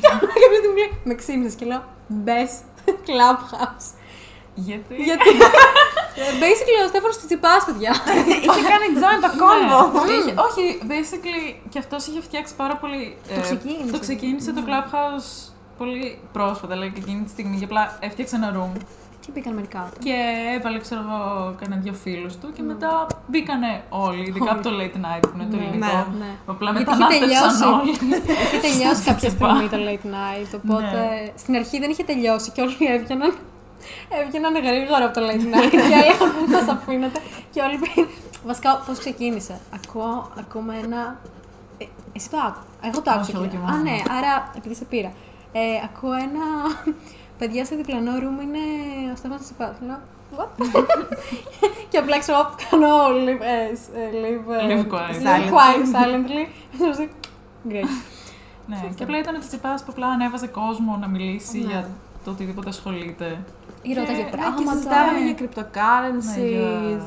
[0.00, 0.08] και
[0.42, 2.50] κάποια στιγμή λέει, με ξύπνησες και λέω μπες
[3.08, 3.86] clubhouse.
[4.54, 5.28] Γιατί; γιατί;
[6.20, 7.92] ε, Basically, ο Στέφανος του τσιπάς, παιδιά.
[8.46, 9.78] Είχε κάνει join το κόμβο.
[10.06, 10.12] Ναι.
[10.12, 13.16] Είχε- όχι, basically και αυτός είχε φτιάξει πάρα πολύ.
[13.28, 13.92] Το ε, ξεκίνησε.
[13.92, 15.51] Το ξεκίνησε το Clubhouse
[15.82, 17.58] πολύ πρόσφατα, like εκείνη τη στιγμή.
[17.58, 18.72] Και απλά έφτιαξε ένα room
[19.20, 20.02] και μπήκαν μερικά άτομα.
[20.04, 20.14] και
[20.56, 21.20] έβαλε, ξέρω εγώ,
[21.60, 25.48] κανένα δύο φίλους του και μετά μπήκανε όλοι, ειδικά από το late night που είναι
[25.50, 25.86] το Ναι, ελληνικό.
[25.86, 26.30] ναι, ναι.
[26.44, 27.64] που Απλά Γιατί έχει μετανάστευσαν τελειώσει.
[27.78, 27.90] όλοι.
[28.44, 29.46] Είχε τελειώσει κάποια Τσιπά.
[29.48, 31.32] στιγμή το late night, οπότε Ναι.
[31.42, 33.32] στην αρχή δεν είχε τελειώσει και όλοι έβγαιναν.
[34.20, 37.18] Έβγαιναν γρήγορα από το late night και έλεγαν που μας αφήνατε
[37.52, 38.06] και όλοι πριν.
[38.46, 39.54] Βασικά, πώς ξεκίνησε.
[39.78, 41.00] Ακούω, ακούμε ένα...
[41.78, 41.84] Ε,
[42.16, 42.60] εσύ το άκου.
[42.88, 43.20] Εγώ το άκουσα.
[43.28, 43.74] Όχι, εγώ και- και μόνο.
[43.76, 45.12] Α, ναι, άρα επειδή σε πήρα.
[45.52, 46.44] Ε, ακούω ένα...
[47.38, 48.58] Παιδιά σε διπλανό room είναι
[49.12, 49.76] ο Στέφανος Τσιπάς.
[49.86, 50.00] Λέω,
[50.36, 50.48] what?
[51.90, 52.88] και απλά ξέρω, εγώ κάνω
[53.26, 53.62] live, ε,
[54.00, 55.22] ε, live, ε, Live quiet.
[55.26, 56.46] live quiet, silently.
[57.68, 57.84] Great.
[58.66, 61.66] Ναι, και απλά ήταν ο Τσιτσιπάς που απλά ανέβαζε κόσμο να μιλήσει Ναι.
[61.70, 61.88] για
[62.24, 63.38] το οτιδήποτε ασχολείται.
[63.82, 64.62] Ή ρώταγε Και- πράγματα.
[64.62, 66.48] Και συζητάγανε για Ναι, cryptocurrencies,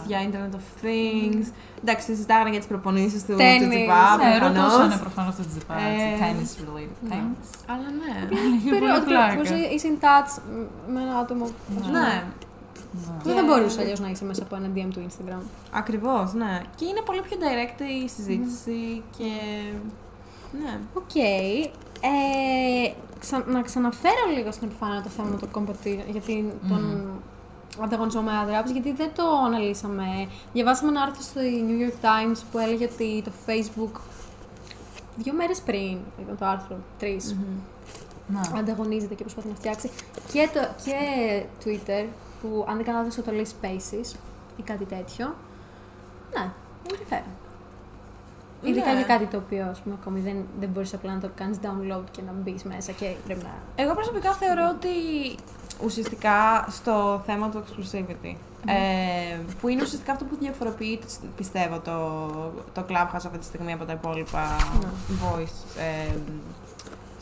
[0.08, 1.46] για- για Internet of Things.
[1.88, 3.68] Εντάξει, συζητάγανε για τις προπονήσεις του Τέννις.
[3.70, 4.74] Τσιτσιπά, Ναι, προφανώς.
[4.78, 7.16] ρωτούσαν προφανώς το Τσιτσιπά, Ε, tennis related ναι.
[7.16, 7.48] things.
[7.74, 8.14] Αλλά ναι.
[8.56, 9.34] Είχε πολύ Περίοδο, πλάκα.
[9.34, 10.32] μπορούσε να είσαι in touch
[10.94, 11.44] με ένα άτομο.
[11.46, 12.24] ας πούμε, Ναι, Ναι.
[13.20, 15.42] που Δεν θα μπορούσε αλλιώς να είσαι μέσα από ένα DM του Instagram.
[15.82, 16.54] ακριβώς, ναι.
[16.76, 19.32] Και είναι πολύ πιο direct η συζήτηση και.
[20.62, 20.74] Ναι.
[20.94, 21.16] Οκ.
[21.16, 26.84] Ε, ξα- να ξαναφέρω λίγο στην επιφάνεια το θέμα του competition, γιατί τον
[27.84, 30.06] ανταγωνισμό με τα άλλα, γιατί δεν το αναλύσαμε.
[30.54, 34.00] Διαβάσαμε ένα άρθρο στο New York Times που έλεγε ότι το Facebook
[35.18, 37.36] δύο μέρες πριν, ήταν το άρθρο, τρεις,
[38.28, 38.40] Ναι.
[38.60, 39.90] ανταγωνίζεται και προσπαθεί να φτιάξει
[40.32, 42.06] και, το, και Twitter
[42.42, 44.16] που αν δεν κάνω λάθος το λέει Spaces
[44.58, 45.36] ή κάτι τέτοιο.
[46.34, 46.52] Ναι,
[46.92, 47.34] ενδιαφέρον.
[48.62, 48.98] Ειδικά Ναι.
[48.98, 52.04] για κάτι το οποίο ας πούμε, ακόμη δεν, δεν μπορείς απλά να το κάνεις download
[52.12, 53.84] και να μπεις μέσα και πρέπει να...
[53.84, 54.90] Εγώ προσωπικά θεωρώ ότι
[55.84, 58.36] ουσιαστικά στο θέμα του exclusivity,
[58.66, 61.00] ε, που είναι ουσιαστικά αυτό που διαφοροποιεί,
[61.36, 62.20] πιστεύω, το,
[62.74, 64.42] το Clubhouse αυτή τη στιγμή από τα υπόλοιπα
[64.80, 64.88] Ναι.
[65.24, 66.14] voice ε,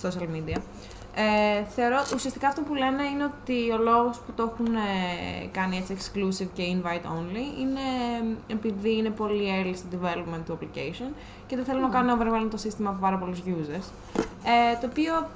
[0.02, 0.58] social media.
[1.16, 4.80] Ε, θεωρώ ουσιαστικά αυτό που λένε είναι ότι ο λόγος που το έχουν ε,
[5.52, 7.80] κάνει έτσι exclusive και invite only είναι
[8.48, 11.14] επειδή είναι πολύ early στο development του application
[11.48, 13.86] και δεν θέλουν να κάνουν overwhelm το σύστημα από πάρα πολλούς users.
[14.44, 15.28] Ε, το οποίο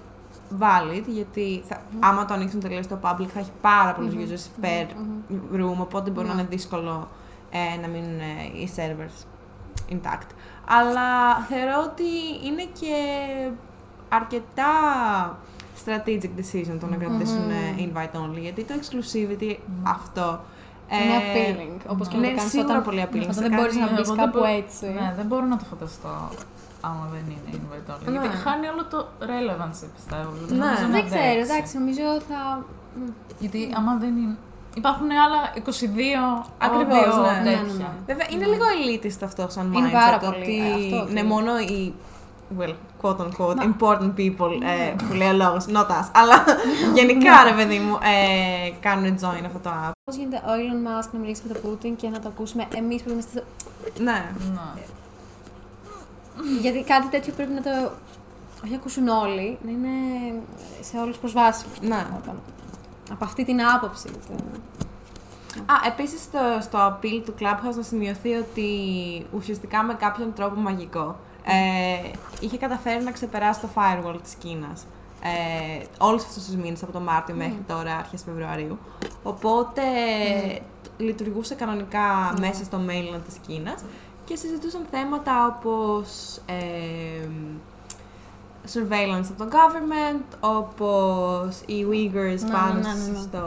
[0.60, 4.86] valid, γιατί θα, άμα το ανοίξουν τελείως στο public θα έχει πάρα πολλούς users per
[5.56, 6.40] room, οπότε μπορεί να Ναι.
[6.42, 7.08] είναι δύσκολο
[7.50, 9.26] ε, να μείνουν ε, οι servers
[9.94, 10.28] intact.
[10.66, 12.04] Αλλά θεωρώ ότι
[12.48, 12.96] είναι και
[14.10, 14.72] αρκετά
[15.86, 20.40] strategic decision το να κρατήσουν ε, invite only, γιατί το exclusivity αυτό
[20.92, 23.22] είναι ε, appealing, όπως και να είναι το κάνεις σίγουρα όταν, πολύ appealing.
[23.22, 24.86] όταν Σε δεν μπορείς κάνει- να μπεις Εγώ δεν κάπου μπο- έτσι.
[24.86, 26.30] Ναι, δεν μπορώ να το φανταστώ
[26.82, 28.06] άμα δεν είναι invite only.
[28.12, 28.20] Ναι.
[28.20, 30.30] Γιατί χάνει όλο το relevance, πιστεύω.
[30.48, 30.56] Ναι.
[30.66, 31.50] Νομίζω να Δεν ξέρω, αντέξεις.
[31.50, 32.40] εντάξει, νομίζω θα...
[33.00, 33.02] μ,
[33.40, 34.36] Γιατί άμα δεν είναι.
[34.82, 37.44] Υπάρχουν άλλα 22 Ακριβώς, audio ναι.
[37.44, 37.62] τέτοια.
[37.62, 37.90] Ναι, ναι, ναι.
[38.06, 39.92] Βέβαια, είναι λίγο elitist αυτό σαν Είναι mindset.
[40.06, 41.24] πάρα πολύ, ότι αυτό ναι, ακριβώς.
[41.24, 41.94] μόνο οι
[42.60, 46.44] well, quote unquote, important people, ε, που λέει ο λόγος, not us, αλλά
[46.94, 49.92] γενικά ρε παιδί μου, ε, κάνουν join αυτό το app.
[50.04, 53.02] Πώς γίνεται ο Elon Musk να μιλήσει με τον Πούτιν και να το ακούσουμε εμείς
[53.02, 53.44] που είμαστε.
[53.94, 54.26] στο- Ναι.
[56.38, 56.60] Να.
[56.62, 57.70] Γιατί κάτι τέτοιο πρέπει να το.
[58.64, 59.90] Όχι να ακούσουν όλοι, να είναι
[60.82, 61.72] σε όλου προσβάσιμο.
[61.82, 62.06] Ναι.
[62.22, 62.40] Όταν-
[63.12, 64.10] Από αυτή την άποψη.
[65.66, 68.70] Α, επίσης στο, στο appeal του Clubhouse να σημειωθεί ότι
[69.32, 74.86] ουσιαστικά με κάποιον τρόπο μαγικό ε, είχε καταφέρει να ξεπεράσει το firewall της Κίνας.
[75.24, 78.78] Ε, όλους αυτούς τους μήνες από το Μάρτιο μέχρι τώρα, αρχές Φεβρουαρίου.
[79.24, 79.82] Οπότε
[80.98, 83.84] λειτουργούσε κανονικά μέσα στο mainland της Κίνας
[84.28, 87.28] και συζητούσαν θέματα όπως ε,
[88.74, 93.18] surveillance από το government, όπως οι Uyghurs Ναι, πάνω ναι, ναι, ναι, ναι.
[93.18, 93.44] στο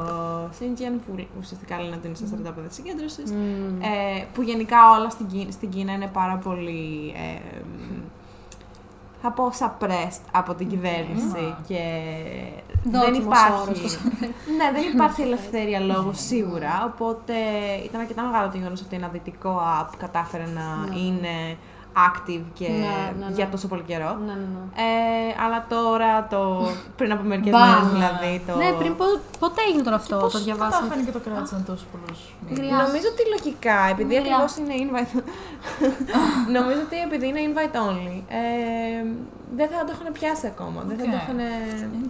[0.59, 3.31] Xinjiang, που ουσιαστικά λένε ότι είναι στα στρατόπεδα συγκέντρωσης.
[3.31, 3.83] Μμμ.
[3.83, 7.15] Ε, που γενικά όλα στην, Κίνα, στην Κίνα είναι πάρα πολύ.
[7.17, 7.61] Ε,
[9.23, 11.63] θα πω suppressed από την κυβέρνηση Mm.
[11.69, 11.83] και
[12.85, 13.53] δεν Δόκιμος υπάρχει.
[13.61, 13.99] όρος, το
[14.57, 16.93] ναι, δεν υπάρχει ελευθερία λόγου σίγουρα.
[16.95, 17.35] Οπότε
[17.85, 20.99] ήταν αρκετά μεγάλο το γεγονός ότι ένα δυτικό app κατάφερε να Ναι.
[20.99, 21.57] είναι
[21.97, 22.77] active και Ναι,
[23.19, 23.35] ναι, ναι.
[23.35, 24.19] για τόσο πολύ καιρό.
[24.27, 24.65] Ναι, ναι, ναι.
[24.87, 27.69] Ε, αλλά τώρα, το, πριν από μερικές Μπαμ.
[27.71, 28.57] μέρες δηλαδή, το...
[28.57, 31.85] Ναι, πριν πο- πότε έγινε τώρα αυτό, Πώς το διαβάσαμε; κατάφερε και το κράτησαν τόσο
[31.93, 32.77] πολλούς μήνες; Γριά.
[32.85, 34.23] Νομίζω ότι λογικά, επειδή Γριά.
[34.37, 35.13] ακριβώς είναι invite.
[36.57, 39.03] νομίζω ότι επειδή είναι invite only, ε,
[39.59, 40.79] δεν θα το έχουν πιάσει ακόμα.
[40.89, 41.23] Δεν θα το Οκ.
[41.23, 41.39] έχουν,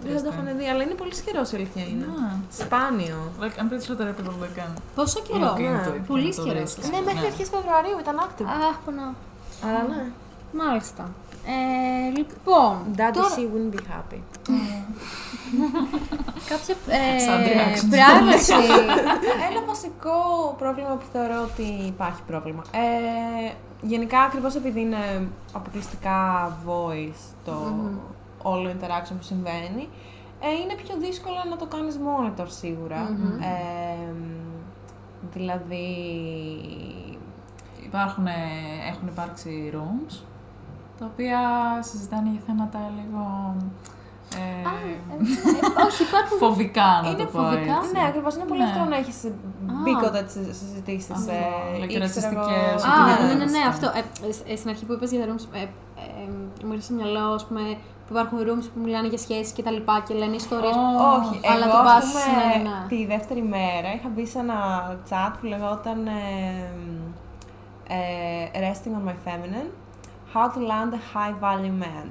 [0.05, 0.65] δεν θα το έχουν δει.
[0.71, 2.05] Αλλά είναι πολύ ισχυρό η αλήθεια είναι.
[2.19, 2.31] Ναι.
[2.61, 3.19] Σπάνιο.
[3.41, 5.97] Like, I'm pretty sure the reputable they can Πόσο καιρό; look into ναι.
[5.99, 6.59] it Πολύ και να το ισχυρός.
[6.59, 6.85] βρίσκεις.
[6.93, 8.47] Ναι, μέχρι αρχές Φεβρουαρίου ήταν active.
[8.69, 9.13] Αχ, πονάω.
[9.63, 10.05] Αλλά ναι.
[10.53, 11.09] Μάλιστα.
[11.45, 14.19] Ε, λοιπόν, Daddy τώρα, she wouldn't be happy.
[16.49, 17.93] κάποια ε, Σαν reactions.
[17.93, 18.63] privacy.
[19.49, 20.11] Ένα βασικό
[20.57, 22.63] πρόβλημα που θεωρώ ότι υπάρχει πρόβλημα.
[22.71, 27.73] Ε, γενικά, ακριβώς επειδή είναι αποκλειστικά voice το
[28.41, 29.89] όλο interaction που συμβαίνει,
[30.39, 32.99] ε, είναι πιο δύσκολο να το κάνεις monitor σίγουρα.
[32.99, 33.41] Μμμ.
[33.41, 34.13] Ε,
[35.33, 35.85] δηλαδή...
[37.91, 38.31] Υπάρχουν, ε,
[38.91, 40.13] έχουν υπάρξει rooms,
[40.99, 41.39] τα οποία
[41.89, 43.21] συζητάνε για θέματα λίγο
[44.35, 46.37] ε, Α, ε, Όχι, υπάρχουν.
[46.45, 47.73] φοβικά, να είναι το πω φοβικά.
[47.77, 47.91] έτσι.
[47.95, 48.31] Ναι, ακριβώς.
[48.35, 48.69] Είναι πολύ Ναι.
[48.69, 49.17] εύκολο να έχεις
[49.83, 51.09] μπίκοτα τις συζητήσεις.
[51.17, 51.43] Αυτό, ε,
[51.81, 53.23] like ή ξέρω εγώ- ρατσιστικές, Α, οτιδήποτε.
[53.27, 53.63] ναι, ναι, ναι, Ναι.
[53.73, 53.87] αυτό.
[53.99, 54.01] Ε,
[54.51, 57.43] ε, στην αρχή που είπες για τα rooms, ε, ε, μου ήρθε στο μυαλό, ας
[57.47, 57.63] πούμε,
[58.05, 60.75] που υπάρχουν rooms που μιλάνε για σχέσεις και τα λοιπά και λένε ιστορίες.
[60.75, 60.83] Ω,
[61.17, 62.87] Όχι, Αλλά εγώ το ας πας, πούμε, ναι, ναι, ναι.
[62.91, 64.57] τη δεύτερη μέρα είχα μπει σε ένα
[65.09, 65.99] chat που λεγόταν
[67.93, 69.69] ε, ε, Resting on my feminine,
[70.33, 72.07] how to land a high value man.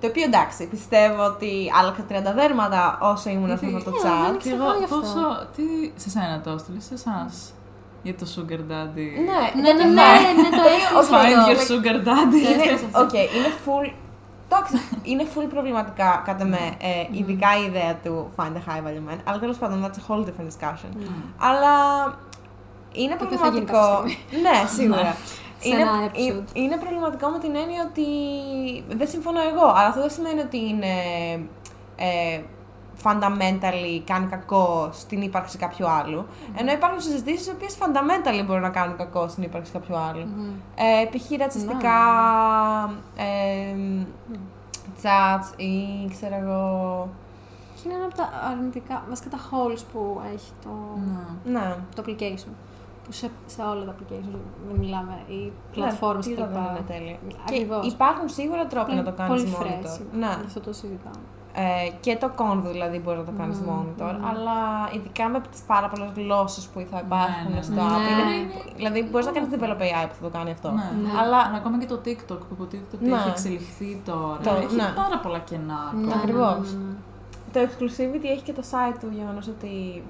[0.00, 1.50] Το οποίο εντάξει, πιστεύω ότι
[1.80, 4.24] άλλαξα 30 δέρματα όσο ήμουν σε αυτό το Ε, chat.
[4.24, 4.96] δεν Και ξέρω εγώ γι' αυτό.
[5.00, 5.46] πόσο.
[5.56, 5.62] Τι
[6.00, 7.52] σε σένα το έστειλες, σε εσάς.
[8.02, 9.84] Για το sugar daddy; Ναι, Ναι, ναι, ναι,
[10.42, 11.50] ναι, το έστειλες Find αυτό.
[11.50, 12.42] your sugar daddy.
[12.52, 13.92] Είναι, οκ, είναι full.
[14.52, 19.12] Εντάξει, είναι full προβληματικά κατά με, ε, ειδικά η ιδέα του find a high value
[19.12, 20.90] man, αλλά τέλος πάντων that's a whole different discussion.
[21.38, 21.74] Αλλά
[22.92, 24.02] είναι Το οποίο θα γίνει προβληματικό.
[24.02, 25.16] κάποια ναι, σίγουρα.
[25.62, 26.56] Σε είναι, ένα ε- episode.
[26.56, 28.06] είναι προβληματικό με την έννοια ότι
[28.96, 30.92] δεν συμφωνώ εγώ, αλλά αυτό δεν σημαίνει ότι είναι
[31.96, 32.40] ε,
[33.02, 36.26] fundamentally κάνει κακό στην ύπαρξη κάποιου άλλου.
[36.56, 40.28] Ενώ υπάρχουν συζητήσεις οι οποίες fundamentally μπορούν να κάνουν κακό στην ύπαρξη κάποιου άλλου.
[40.74, 41.38] Ε, π.χ.
[41.38, 41.98] ρατσιστικά
[43.16, 43.74] ε,
[45.02, 47.08] chats ή ξέρω εγώ.
[47.74, 50.70] Και είναι ένα από τα αρνητικά, βασικά τα holes που έχει το,
[51.44, 51.58] Ναι.
[51.58, 51.74] Ναι.
[51.94, 52.52] το application.
[53.10, 56.76] Που σε, σε όλα τα applications δεν μιλάμε, οι πλατφόρμες ναι, και τα τίποτα δεν
[56.76, 56.94] λοιπά.
[56.94, 57.36] είναι τέλεια.
[57.46, 57.80] Ακριβώς.
[57.86, 59.86] Και υπάρχουν σίγουρα τρόποι να το κάνεις Πολύ monitor.
[59.86, 60.00] fresh.
[60.22, 60.32] Ναι.
[60.40, 61.22] Γι' αυτό το συζητάμε.
[61.54, 64.56] Ε, και το convo δηλαδή μπορεί να το κάνεις monitor, αλλά
[64.94, 67.80] ειδικά με τις πάρα πολλές γλώσσες που θα υπάρχουν ναι, στο ναι.
[67.80, 68.24] app.
[68.26, 68.32] Ναι.
[68.34, 70.70] είναι- δηλαδή μπορείς να κάνεις develop AI που θα το κάνει αυτό.
[70.70, 70.82] Ναι.
[71.20, 73.16] Αλλά Αλλά ακόμα και το TikTok που υποτίθεται ότι Ναι.
[73.16, 74.36] έχει εξελιχθεί τώρα.
[74.42, 74.92] Το- έχει ναι.
[75.02, 75.80] πάρα πολλά κενά.
[75.94, 76.14] Ναι, ακόμα.
[76.14, 76.72] Ακριβώς.
[76.72, 76.96] ναι, ναι, ναι.
[77.54, 80.02] το exclusivity έχει και το site του γεγονός ότι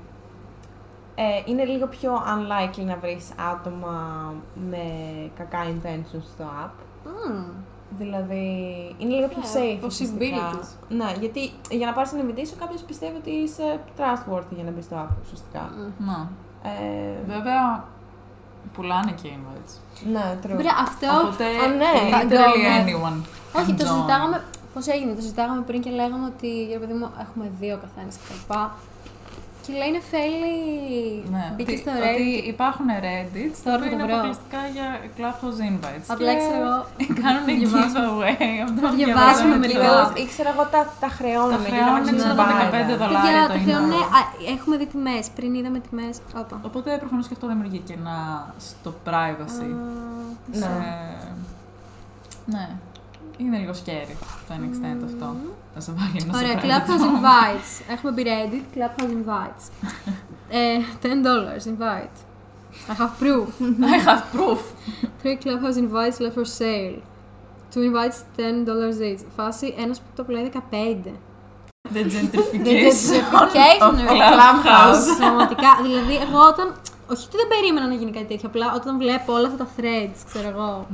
[1.14, 3.94] ε, είναι λίγο πιο unlikely να βρεις άτομα
[4.70, 4.85] με
[5.38, 6.70] κακά intentions στο app.
[7.05, 7.44] Μμμ.
[7.99, 8.44] Δηλαδή,
[8.99, 9.85] είναι λίγο πιο Ναι, safe.
[9.87, 10.37] ουσιαστικά.
[10.51, 10.68] possibilities.
[10.88, 14.85] Ναι, γιατί για να πάρεις την invitation κάποιος πιστεύει ότι είσαι trustworthy για να μπεις
[14.85, 15.70] στο app ουσιαστικά.
[15.99, 16.18] Ναι.
[16.62, 17.85] Ε, Βέβαια,
[18.75, 19.73] πουλάνε και invites.
[20.12, 20.59] ναι, true.
[20.59, 21.07] Ωραία, αυτό.
[21.23, 21.92] Οπότε, Α, ναι.
[22.23, 22.85] literally Ναι.
[22.85, 23.18] anyone.
[23.61, 23.88] Όχι, can το join.
[23.88, 24.42] συζητάγαμε.
[24.75, 28.53] Πώς έγινε, το συζητάγαμε πριν και λέγαμε ότι για παιδί μου έχουμε δύο καθένα κτλ.
[29.70, 30.59] Και λέει είναι fairly.
[31.35, 32.52] Ναι, Μπήκε ότι- στο ότι Reddit.
[32.54, 34.14] υπάρχουν Reddit τα Τώρα οποία θα το είναι βρω.
[34.18, 36.06] αποκλειστικά για Clubhouse invites.
[36.14, 36.78] Απλά Και ξέρω εγώ.
[37.22, 38.00] Κάνουν διαβάσουμε.
[38.06, 38.54] giveaway.
[38.66, 39.80] Αυτό Θα διαβάσουμε διαβάζουμε μερικά.
[39.85, 39.98] λίγο.
[40.22, 41.54] Ή ξέρω εγώ τα, τα χρεώνουν.
[41.56, 42.94] Τα γιατί χρεώνουν, δεν ξέρω, έχουν 15 μπάιδα.
[43.02, 43.22] δολάρια.
[43.26, 43.90] Παιδιά, το τα χρεώνουν.
[43.94, 44.18] invite.
[44.18, 44.20] α,
[44.54, 45.24] Έχουμε δει τιμές.
[45.37, 46.14] Πριν είδαμε τιμές.
[46.42, 46.56] Όπα.
[46.68, 48.18] Οπότε προφανώς και αυτό δημιουργεί κενά
[48.68, 49.68] στο privacy.
[50.61, 50.61] Ναι.
[50.61, 50.87] Σε-
[52.54, 52.64] Ναι.
[53.42, 54.14] είναι λίγο scary
[54.46, 55.26] το ένα extent αυτό.
[55.74, 57.92] Να σε βάλει να σε Ωραία, παίρνει Clubhouse το- invites.
[57.92, 59.64] Έχουμε μπει Reddit, Clubhouse invites.
[60.48, 62.16] ε, $10 invite.
[62.88, 63.48] I have proof.
[63.94, 64.61] I have proof.
[65.22, 66.96] Three Clubhouse invites left for sale.
[67.74, 69.20] Two invites $10 each.
[69.37, 71.14] Φάση, ένας που το πλέει 15.
[71.92, 75.16] The The gentrification gentrification of of Clubhouse.
[75.18, 75.70] Πραγματικά.
[75.83, 76.74] Δηλαδή, εγώ όταν.
[77.12, 80.18] Όχι ότι δεν περίμενα να γίνει κάτι τέτοιο, απλά όταν βλέπω όλα αυτά τα threads,
[80.33, 80.87] ξέρω εγώ.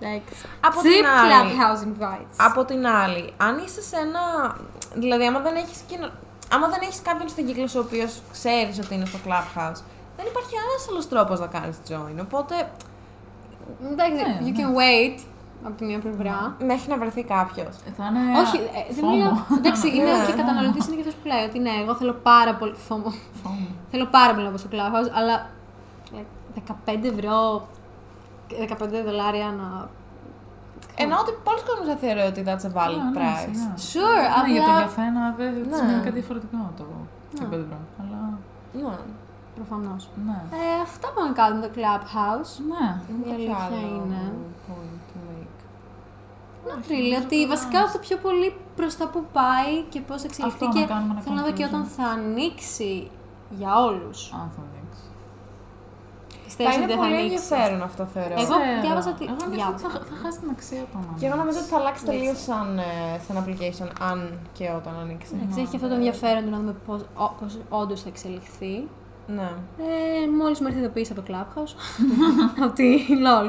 [0.00, 0.08] Ναι.
[0.08, 0.44] Εντάξει.
[0.66, 2.34] Από Cheap την άλλη- Clubhouse invites.
[2.36, 4.20] Από την άλλη, αν είσαι σε ένα.
[4.94, 6.08] Δηλαδή, άμα δεν έχεις κοινο...
[6.54, 9.80] άμα δεν έχεις κάποιον στον κύκλο σου ο οποίος ξέρεις ότι είναι στο Clubhouse,
[10.16, 12.16] δεν υπάρχει άλλος άλλος τρόπος να κάνεις join.
[12.26, 12.54] Οπότε,
[13.92, 14.58] Εντάξει, Ναι, you ναι.
[14.58, 15.20] can wait
[15.64, 16.56] από τη μία πλευρά.
[16.64, 17.74] μέχρι να βρεθεί κάποιος.
[17.96, 18.38] Θα είναι.
[18.40, 19.10] Όχι, ε, δεν FOMO.
[19.14, 19.32] μιλάω.
[19.58, 20.24] Εντάξει, είναι Ναι.
[20.26, 22.74] και καταναλωτής είναι και αυτός που λέει ότι ναι, εγώ θέλω πάρα πολύ.
[22.88, 23.10] FOMO.
[23.42, 23.66] FOMO.
[23.90, 25.50] Θέλω πάρα πολύ να μπω στο Clubhouse, αλλά
[26.16, 27.68] like, 15 ευρώ,
[28.50, 29.68] 15 δολάρια να.
[31.02, 33.54] Ενώ ότι πολλοί κόσμοι θα θεωρεί ότι that's a valid Α, ναι, price.
[33.54, 33.72] σιγά.
[33.90, 34.82] Sure, Ναι, για τον απλά.
[34.86, 35.76] καθένα δεν Ναι.
[35.76, 37.46] σημαίνει κάτι διαφορετικό το Ναι.
[37.46, 37.78] 15 ευρώ.
[38.00, 38.20] Αλλά
[38.84, 38.96] Ναι.
[39.58, 40.02] Προφανώς.
[40.26, 40.38] ναι.
[40.60, 42.52] Ε, αυτά που να κάνουμε το Clubhouse.
[42.72, 42.86] Ναι.
[43.10, 44.22] Η Κάποιο αλήθεια άλλο είναι.
[44.66, 45.58] point to make.
[46.68, 50.64] Not really, ότι βασικά το πιο πολύ προς τα που πάει και πώς θα εξελιχθεί
[50.64, 51.68] Αυτό και να κάνουμε ένα θέλω να δω και conclusion.
[51.74, 53.10] όταν θα ανοίξει
[53.58, 54.18] για όλους.
[54.32, 54.69] Αν θα δείξει.
[56.50, 57.34] Πιστεύω Θα ότι είναι δεν θα πολύ ανοίξει.
[57.40, 58.34] ενδιαφέρον αυτό θεωρώ.
[58.44, 58.80] Εγώ Ξέρω.
[58.86, 59.88] διάβαζα ότι- Εγώ νομίζω ότι διάβαζα.
[59.94, 60.96] θα, θα χάσει την αξία του.
[61.00, 62.18] άμα Και εγώ νομίζω ότι θα αλλάξει Εντάξει.
[62.18, 62.92] τελείως σαν, ε,
[63.26, 64.18] σαν application αν
[64.56, 65.30] και όταν ανοίξει.
[65.36, 67.00] Εντάξει, έχει και αυτό το ενδιαφέρον του να δούμε πώς
[67.80, 68.74] όντως θα εξελιχθεί.
[69.38, 69.50] Ναι.
[69.90, 71.72] Ε, Μόλις μου έρθει ειδοποίηση από το Clubhouse.
[72.68, 72.88] ότι
[73.26, 73.46] lol.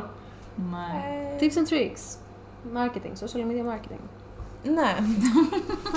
[0.71, 0.87] Ναι.
[0.99, 2.03] Ε, Tips and tricks.
[2.79, 4.03] Marketing, social media marketing.
[4.63, 4.91] Ναι,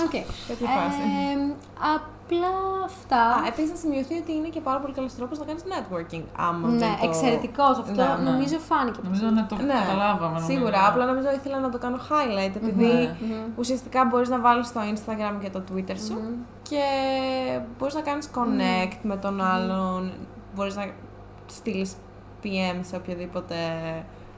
[0.05, 0.11] Οκ.
[0.49, 1.01] τέτοια φάση.
[1.01, 1.53] Ε,
[2.25, 2.49] απλά
[2.85, 3.17] αυτά.
[3.23, 6.23] Α, επίσης να σημειωθεί ότι είναι και πάρα πολύ καλός τρόπος να κάνεις networking.
[6.37, 7.07] Άμα ναι, δεν το...
[7.09, 8.03] εξαιρετικός αυτό.
[8.03, 8.31] Ναι, ναι.
[8.31, 8.99] Νομίζω φάνηκε.
[9.03, 10.27] Νομίζω να το Ναι, καταλάβαμε.
[10.39, 10.47] νομίζω.
[10.53, 13.17] Σίγουρα, απλά νομίζω ήθελα να το κάνω highlight επειδή Ναι.
[13.21, 13.53] Μμμ.
[13.57, 16.35] ουσιαστικά μπορείς να βάλεις στο Instagram και το Twitter σου Μμμ.
[16.63, 16.85] και
[17.79, 20.13] μπορείς να κάνεις connect με τον άλλον,
[20.55, 20.85] μπορείς να
[21.47, 21.95] στείλεις
[22.45, 23.55] PM σε οποιοδήποτε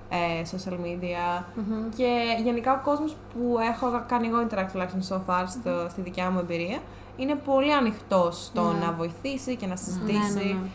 [0.08, 1.88] ε, social media Μμμ.
[1.96, 6.30] και γενικά ο κόσμος που έχω κάνει εγώ interact τουλάχιστον so far στο, στη δικιά
[6.30, 6.78] μου εμπειρία
[7.16, 8.84] είναι πολύ ανοιχτός στο Ναι.
[8.84, 10.68] να βοηθήσει και να Ναι, συζητήσει ναι, ναι.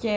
[0.00, 0.14] και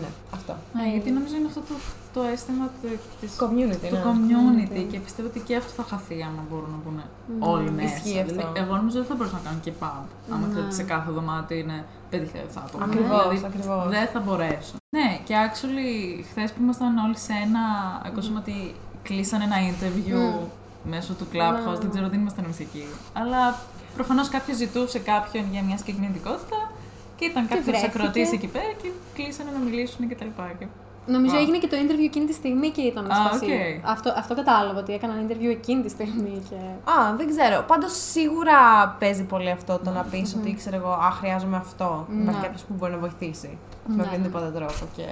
[0.00, 0.56] ναι, αυτό.
[0.74, 1.74] Ναι, γιατί νομίζω είναι αυτό το,
[2.14, 4.02] το αίσθημα του- της Community, το ναι.
[4.08, 4.86] community Mm.
[4.90, 7.48] και πιστεύω ότι και αυτό θα χαθεί άμα μπορούν να μπουν Mm.
[7.54, 7.94] όλοι μέσα.
[7.96, 8.32] Ισχύει αυτό.
[8.34, 10.04] Δηλαδή, εγώ νομίζω δεν θα μπορούσα να κάνω και pub.
[10.32, 10.50] Άμα Ναι.
[10.52, 12.84] ξέρω ότι σε κάθε δωμάτιο είναι 5.000 άτομα.
[12.84, 13.88] Ακριβώς, Δηλαδή, ακριβώς.
[13.88, 14.74] Δεν θα μπορέσω.
[14.96, 15.90] Ναι, και actually
[16.30, 17.60] χθες που ήμασταν όλοι σε ένα.
[18.06, 20.48] Ακούσαμε ότι κλείσανε ένα interview Mm.
[20.90, 21.72] μέσω του Clubhouse.
[21.72, 21.78] Ναι.
[21.82, 22.84] Δεν ξέρω, δεν ήμασταν εμείς εκεί.
[23.12, 23.54] Αλλά
[23.94, 26.70] προφανώς κάποιος ζητούσε κάποιον για μια συγκεκριμένη ειδικότητα
[27.16, 27.86] και ήταν κάποιος βρέθηκε.
[27.86, 30.26] ακροατής εκεί πέρα και κλείσανε να μιλήσουν κτλ.
[30.58, 30.66] Και...
[31.06, 31.38] Νομίζω Wow.
[31.38, 33.44] έγινε και το interview εκείνη τη στιγμή και ήταν Α, α φάση.
[33.44, 33.90] οκ.
[33.90, 36.54] Αυτό, αυτό κατάλαβα, ότι έκαναν interview εκείνη τη στιγμή και...
[36.90, 37.64] Α, δεν ξέρω.
[37.66, 42.06] Πάντως σίγουρα παίζει πολύ αυτό το να πεις ότι ξέρω εγώ, Α, χρειάζομαι αυτό.
[42.10, 42.22] Ναι.
[42.22, 43.58] Υπάρχει κάποιος που μπορεί να βοηθήσει.
[43.86, 44.02] Με Ναι.
[44.02, 44.84] οποιονδήποτε τρόπο.
[44.96, 45.06] Και...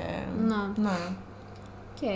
[0.47, 0.83] Ναι.
[0.83, 0.91] ναι.
[1.95, 2.09] Οκ.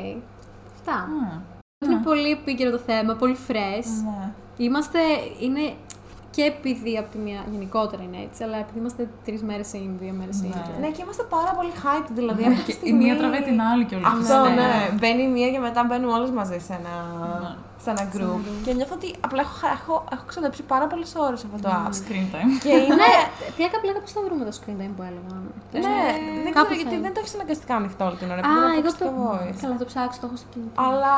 [0.74, 0.92] Αυτά.
[0.92, 1.40] Α,
[1.85, 3.88] Είναι πολύ επίκαιρο το θέμα, πολύ fresh.
[4.05, 4.33] ναι.
[4.57, 4.98] Είμαστε,
[5.40, 5.61] είναι
[6.37, 10.14] και επειδή από τη μία γενικότερα είναι έτσι, αλλά επειδή είμαστε τρεις μέρες in, δύο
[10.20, 10.49] μέρες in.
[10.55, 10.62] Ναι.
[10.66, 12.09] και- Ναι, και είμαστε πάρα πολύ hype.
[12.18, 14.70] Δηλαδή, Ναι, αυτή τη και η στιγμή- μία τραβάει την άλλη και όλα Αυτό, ναι.
[14.99, 16.94] Μπαίνει η μία και μετά μπαίνουμε όλες μαζί σε ένα,
[17.44, 17.53] Ναι.
[17.85, 18.40] σε ένα group.
[18.64, 21.92] Και νιώθω ότι απλά έχω, έχω, έχω ξοδέψει πάρα πολλές ώρες αυτό το app.
[22.01, 22.51] Screen time.
[22.64, 23.09] Και είναι.
[23.59, 25.35] Πλάκα, πλάκα, πώς θα βρούμε το screen time που έλεγα.
[25.87, 25.99] ναι,
[26.44, 27.05] δεν κάπου ξέρω θα γιατί είναι.
[27.07, 28.40] δεν το έχεις αναγκαστικά ανοιχτό όλη την ώρα.
[28.40, 29.38] Α, επειδή δεν εγώ έχω το.
[29.38, 29.59] voice.
[29.62, 30.77] Καλά, το ψάξω, το έχω στο κινητό.
[30.87, 31.14] Αλλά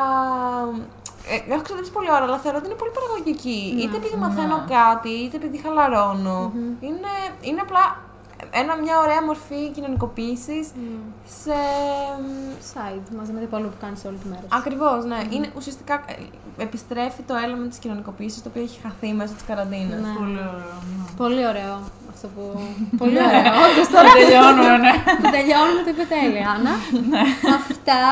[1.48, 3.72] ε, έχω ξοδέψει πολλή ώρα, αλλά θεωρώ ότι είναι πολύ παραγωγική.
[3.74, 3.80] Ναι.
[3.82, 4.74] είτε επειδή μαθαίνω Ναι.
[4.76, 6.52] κάτι, είτε επειδή χαλαρώνω.
[6.80, 7.84] είναι, είναι απλά
[8.50, 10.98] ένα, μια ωραία μορφή κοινωνικοποίησης Μμ.
[11.42, 11.58] σε.
[12.74, 14.42] Side, μαζί με το υπόλοιπο που κάνεις όλη τη μέρα.
[14.60, 15.20] Ακριβώς, ναι.
[15.30, 20.00] Είναι ουσιαστικά ε, επιστρέφει το element της κοινωνικοποίησης το οποίο έχει χαθεί μέσω της καραντίνας.
[20.00, 20.12] Ναι.
[20.18, 20.76] Πολύ ωραίο.
[20.88, 21.04] ναι.
[21.16, 21.74] Πολύ ωραίο
[22.14, 22.42] αυτό που.
[22.98, 23.52] Πολύ ωραίο.
[23.64, 24.92] Όντως τώρα Τελειώνουμε, ναι.
[25.36, 26.72] τελειώνουμε το είπε τέλεια, Άννα.
[27.58, 28.02] Αυτά.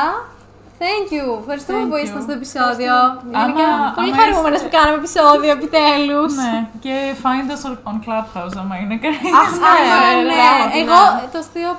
[0.83, 1.25] Thank you.
[1.43, 2.03] Ευχαριστούμε Thank που you.
[2.03, 2.93] ήσασταν στο επεισόδιο.
[3.05, 3.37] Ευχαριστώ.
[3.39, 6.31] Γενικά, Άννα, πολύ άμα χαρούμενε είστε- που κάναμε επεισόδιο επιτέλους.
[6.41, 9.27] Ναι, και find us on Clubhouse άμα είναι κανεί.
[9.45, 10.35] Αυτό, ναι, ναι, ναι.
[10.39, 11.27] πράγματι, Εγώ ναι.
[11.33, 11.71] το αστείο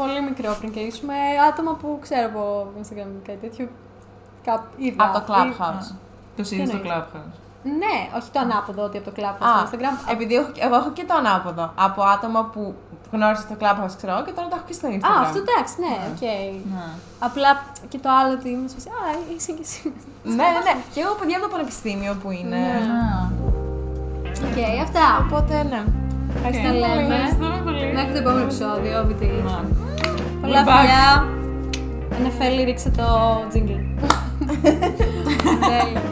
[0.00, 1.16] πολύ μικρό πριν κλείσουμε.
[1.50, 2.42] Άτομα που ξέρω από
[2.80, 3.64] Instagram ή κάτι τέτοιο.
[4.48, 4.98] Κάπου είδα.
[5.04, 5.88] Από το Clubhouse.
[6.36, 7.34] Το είδες στο εννοείς; Clubhouse;
[7.82, 9.94] Ναι, όχι το ανάποδο ότι από το Clubhouse Α, στο Instagram.
[10.14, 11.64] επειδή έχω, εγώ έχω και το ανάποδο.
[11.86, 12.62] Από άτομα που
[13.14, 15.18] γνώρισα στο Clubhouse, ξέρω εγώ, και τώρα το έχω και στο Instagram.
[15.18, 16.22] Α, αυτό εντάξει, ναι, οκ.
[16.74, 16.86] Ναι.
[17.28, 17.50] Απλά
[17.92, 19.00] και το άλλο ότι είμαι σε Α,
[19.34, 19.80] είσαι και εσύ.
[20.38, 20.74] ναι, ναι, ναι.
[20.92, 22.56] Και εγώ παιδιά από το πανεπιστήμιο που είναι.
[22.64, 22.76] Ναι.
[22.96, 23.02] Α,
[24.48, 25.04] Οκ, αυτά.
[25.24, 25.82] Οπότε, ναι.
[26.36, 26.80] Ευχαριστώ Τα πολύ.
[26.84, 27.14] λέμε.
[27.14, 27.84] Ευχαριστούμε πολύ.
[27.96, 29.22] Μέχρι το επόμενο επεισόδιο, VT.
[29.48, 29.58] Ναι.
[30.42, 30.78] Πολλά We're back.
[30.80, 31.06] φιλιά.
[32.24, 33.06] NFL ρίξε το
[33.52, 33.82] jingle.
[35.70, 36.02] Τέλεια.